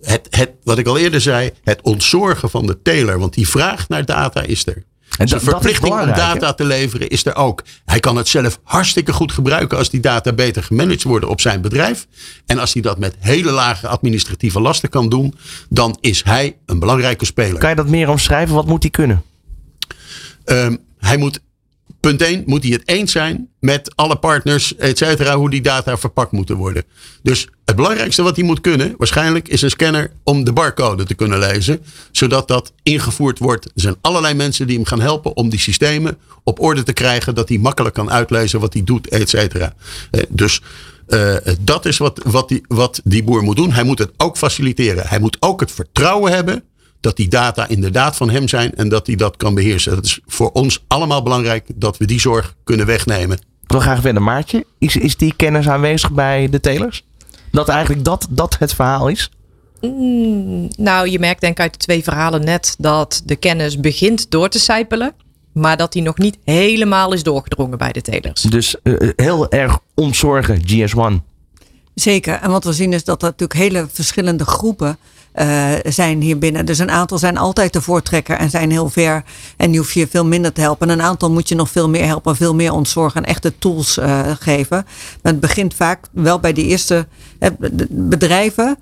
[0.00, 3.18] het, het, wat ik al eerder zei, het ontzorgen van de teler.
[3.18, 4.84] Want die vraag naar data is er.
[5.18, 7.62] En Zijn verplichting om data te leveren is er ook.
[7.84, 11.60] Hij kan het zelf hartstikke goed gebruiken als die data beter gemanaged worden op zijn
[11.60, 12.06] bedrijf.
[12.46, 15.34] En als hij dat met hele lage administratieve lasten kan doen,
[15.68, 17.58] dan is hij een belangrijke speler.
[17.58, 18.54] Kan je dat meer omschrijven?
[18.54, 19.22] Wat moet die kunnen?
[20.44, 21.40] Ehm, hij moet,
[22.08, 25.98] punt 1, moet hij het eens zijn met alle partners, et cetera, hoe die data
[25.98, 26.84] verpakt moeten worden.
[27.22, 31.14] Dus het belangrijkste wat hij moet kunnen, waarschijnlijk, is een scanner om de barcode te
[31.14, 31.80] kunnen lezen,
[32.12, 33.64] zodat dat ingevoerd wordt.
[33.64, 37.34] Er zijn allerlei mensen die hem gaan helpen om die systemen op orde te krijgen,
[37.34, 39.74] dat hij makkelijk kan uitlezen wat hij doet, et cetera.
[40.10, 40.62] Eh, Dus
[41.06, 43.72] eh, dat is wat, wat, die, wat die boer moet doen.
[43.72, 45.06] Hij moet het ook faciliteren.
[45.06, 46.62] Hij moet ook het vertrouwen hebben
[47.00, 49.94] dat die data inderdaad van hem zijn en dat hij dat kan beheersen.
[49.94, 53.36] Dat is voor ons allemaal belangrijk dat we die zorg kunnen wegnemen.
[53.36, 54.64] Ik wil graag verder, Maartje.
[54.78, 57.04] Is, is die kennis aanwezig bij de telers?
[57.50, 59.30] Dat eigenlijk dat, dat het verhaal is?
[60.76, 64.48] Nou, je merkt denk ik uit de twee verhalen net dat de kennis begint door
[64.48, 65.14] te sijpelen.
[65.52, 68.42] Maar dat die nog niet helemaal is doorgedrongen bij de telers.
[68.42, 71.24] Dus eh, heel erg ontzorgen, GS1.
[71.94, 72.34] Zeker.
[72.34, 74.98] En wat we zien is dat er natuurlijk hele verschillende groepen
[75.38, 76.66] eh, zijn hier binnen.
[76.66, 79.24] Dus een aantal zijn altijd de voortrekker en zijn heel ver.
[79.56, 80.90] En die hoef je veel minder te helpen.
[80.90, 83.98] En een aantal moet je nog veel meer helpen, veel meer ontzorgen en echte tools
[83.98, 84.86] eh, geven.
[85.22, 87.06] Maar het begint vaak wel bij die eerste
[87.38, 87.50] eh,
[87.90, 88.78] bedrijven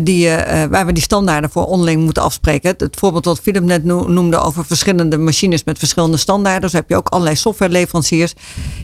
[0.00, 0.28] die,
[0.70, 2.74] waar we die standaarden voor onderling moeten afspreken.
[2.76, 6.70] Het, voorbeeld wat Philip net no- noemde over verschillende machines met verschillende standaarden.
[6.70, 8.34] Zo heb je ook allerlei softwareleveranciers.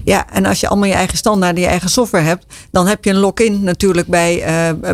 [0.05, 3.11] Ja, en als je allemaal je eigen standaarden, je eigen software hebt, dan heb je
[3.11, 4.45] een lock-in natuurlijk bij,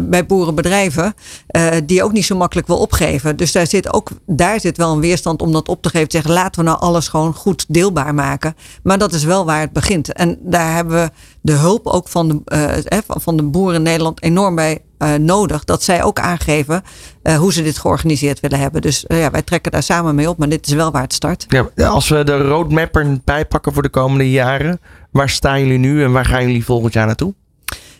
[0.02, 1.14] bij boerenbedrijven.
[1.56, 3.36] Eh, die ook niet zo makkelijk wil opgeven.
[3.36, 6.08] Dus daar zit ook daar zit wel een weerstand om dat op te geven.
[6.08, 8.56] Te zeggen, laten we nou alles gewoon goed deelbaar maken.
[8.82, 10.12] Maar dat is wel waar het begint.
[10.12, 13.82] En daar hebben we de hulp ook van de, eh, eh, van de boeren in
[13.82, 14.80] Nederland enorm bij
[15.18, 15.64] nodig.
[15.64, 16.82] Dat zij ook aangeven
[17.38, 18.82] hoe ze dit georganiseerd willen hebben.
[18.82, 20.38] Dus ja, wij trekken daar samen mee op.
[20.38, 21.46] Maar dit is wel waar het start.
[21.48, 24.80] Ja, als we de roadmap erbij pakken voor de komende jaren.
[25.10, 27.34] Waar staan jullie nu en waar gaan jullie volgend jaar naartoe?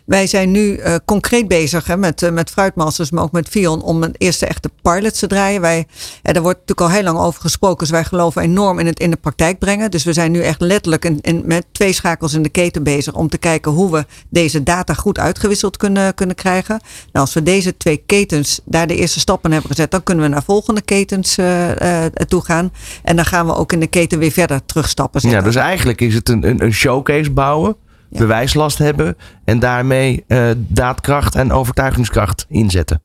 [0.07, 3.83] Wij zijn nu eh, concreet bezig hè, met, eh, met Fruitmasters, maar ook met Vion
[3.83, 5.61] om een eerste echte pilot te draaien.
[5.61, 5.87] Wij,
[6.23, 9.01] eh, daar wordt natuurlijk al heel lang over gesproken, dus wij geloven enorm in het
[9.01, 9.91] in de praktijk brengen.
[9.91, 13.15] Dus we zijn nu echt letterlijk in, in, met twee schakels in de keten bezig
[13.15, 16.81] om te kijken hoe we deze data goed uitgewisseld kunnen, kunnen krijgen.
[17.13, 20.31] Nou, als we deze twee ketens daar de eerste stappen hebben gezet, dan kunnen we
[20.31, 22.73] naar volgende ketens eh, toe gaan.
[23.03, 25.21] En dan gaan we ook in de keten weer verder terugstappen.
[25.21, 27.77] zeg Ja, dus eigenlijk is het een, een, een showcase bouwen.
[28.09, 29.17] Bewijslast hebben.
[29.45, 33.01] En daarmee eh, daadkracht en overtuigingskracht inzetten.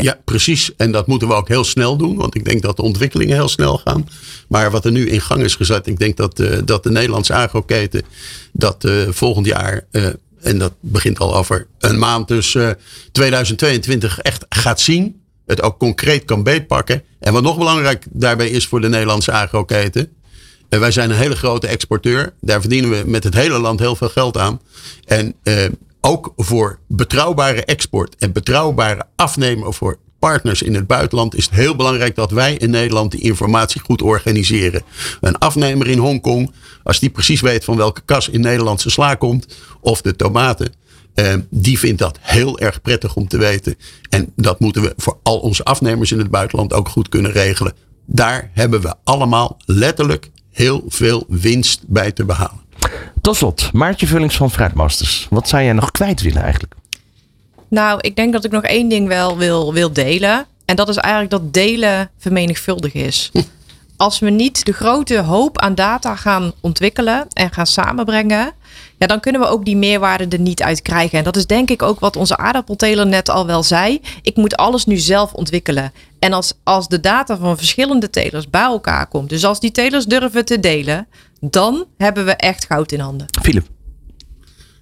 [0.00, 0.18] Ja.
[0.24, 0.76] precies.
[0.76, 2.16] En dat moeten we ook heel snel doen.
[2.16, 4.08] Want ik denk dat de ontwikkelingen heel snel gaan.
[4.48, 5.86] Maar wat er nu in gang is gezet.
[5.86, 8.02] Ik denk dat, eh, dat de Nederlandse agroketen.
[8.52, 9.86] Dat eh, volgend jaar.
[10.40, 12.28] en dat begint al over een maand.
[12.28, 12.70] Dus eh,
[13.12, 15.20] 2022 echt gaat zien.
[15.46, 17.02] Het ook concreet kan beetpakken.
[17.20, 20.08] En wat nog belangrijk daarbij is voor de Nederlandse agroketen.
[20.72, 22.32] Eh, wij zijn een hele grote exporteur.
[22.40, 24.60] Daar verdienen we met het hele land heel veel geld aan.
[25.04, 25.64] En eh,
[26.00, 31.76] ook voor betrouwbare export en betrouwbare afnemer voor partners in het buitenland is het heel
[31.76, 34.82] belangrijk dat wij in Nederland die informatie goed organiseren.
[35.20, 36.52] Een afnemer in Hongkong,
[36.82, 39.46] als die precies weet van welke kas in Nederlandse sla komt
[39.80, 40.72] of de tomaten,
[41.14, 43.76] eh, die vindt dat heel erg prettig om te weten.
[44.08, 47.72] En dat moeten we voor al onze afnemers in het buitenland ook goed kunnen regelen.
[48.06, 52.60] Daar hebben we allemaal letterlijk heel veel winst bij te behalen.
[53.20, 55.26] Tot slot, Maartje Vullings van Fruitmasters.
[55.30, 56.74] Wat zou jij nog kwijt willen eigenlijk?
[57.68, 60.46] Nou, ik denk dat ik nog één ding wel wil, wil delen.
[60.64, 63.30] En dat is eigenlijk dat delen vermenigvuldig is.
[63.96, 68.52] Als we niet de grote hoop aan data gaan ontwikkelen en gaan samenbrengen,
[68.98, 71.18] ja, dan kunnen we ook die meerwaarde er niet uit krijgen.
[71.18, 74.00] En dat is denk ik ook wat onze aardappelteler net al wel zei.
[74.22, 75.92] Ik moet alles nu zelf ontwikkelen.
[76.22, 80.04] En als, als de data van verschillende telers bij elkaar komt, dus als die telers
[80.04, 81.06] durven te delen,
[81.40, 83.26] dan hebben we echt goud in handen.
[83.42, 83.66] Philip.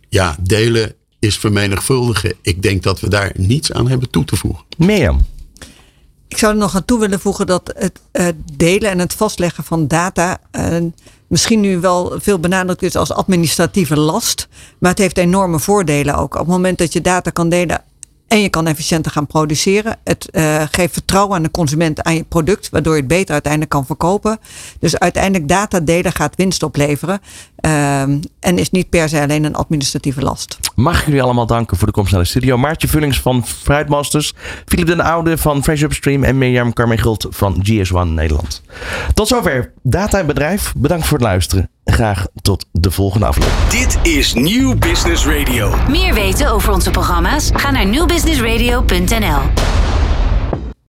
[0.08, 2.34] Ja, delen is vermenigvuldigen.
[2.42, 4.64] Ik denk dat we daar niets aan hebben toe te voegen.
[4.76, 5.26] Mirjam.
[6.28, 9.64] Ik zou er nog aan toe willen voegen dat het uh, delen en het vastleggen
[9.64, 10.76] van data uh,
[11.26, 14.48] misschien nu wel veel benadrukt is als administratieve last.
[14.78, 16.34] Maar het heeft enorme voordelen ook.
[16.34, 17.84] Op het moment dat je data kan delen
[18.30, 19.98] en je kan efficiënter gaan produceren.
[20.04, 23.72] Het uh, geeft vertrouwen aan de consument aan je product, waardoor je het beter uiteindelijk
[23.72, 24.38] kan verkopen.
[24.78, 27.20] Dus uiteindelijk data delen gaat winst opleveren.
[27.66, 28.00] Uh,
[28.40, 30.58] en is niet per se alleen een administratieve last.
[30.74, 32.58] Mag ik jullie allemaal danken voor de komst naar de studio.
[32.58, 34.32] Maartje Vullings van Fruitmasters,
[34.64, 38.62] Philip den Oude van Fresh Upstream en Mirjam Carmegult van GS1 Nederland.
[39.14, 40.72] Tot zover Data en Bedrijf.
[40.76, 41.70] Bedankt voor het luisteren.
[41.84, 43.68] Graag tot de volgende aflevering.
[43.68, 45.74] Dit is Nieuw Business Radio.
[45.88, 47.50] Meer weten over onze programma's?
[47.54, 49.99] Ga naar nieuwbusinessradio.nl.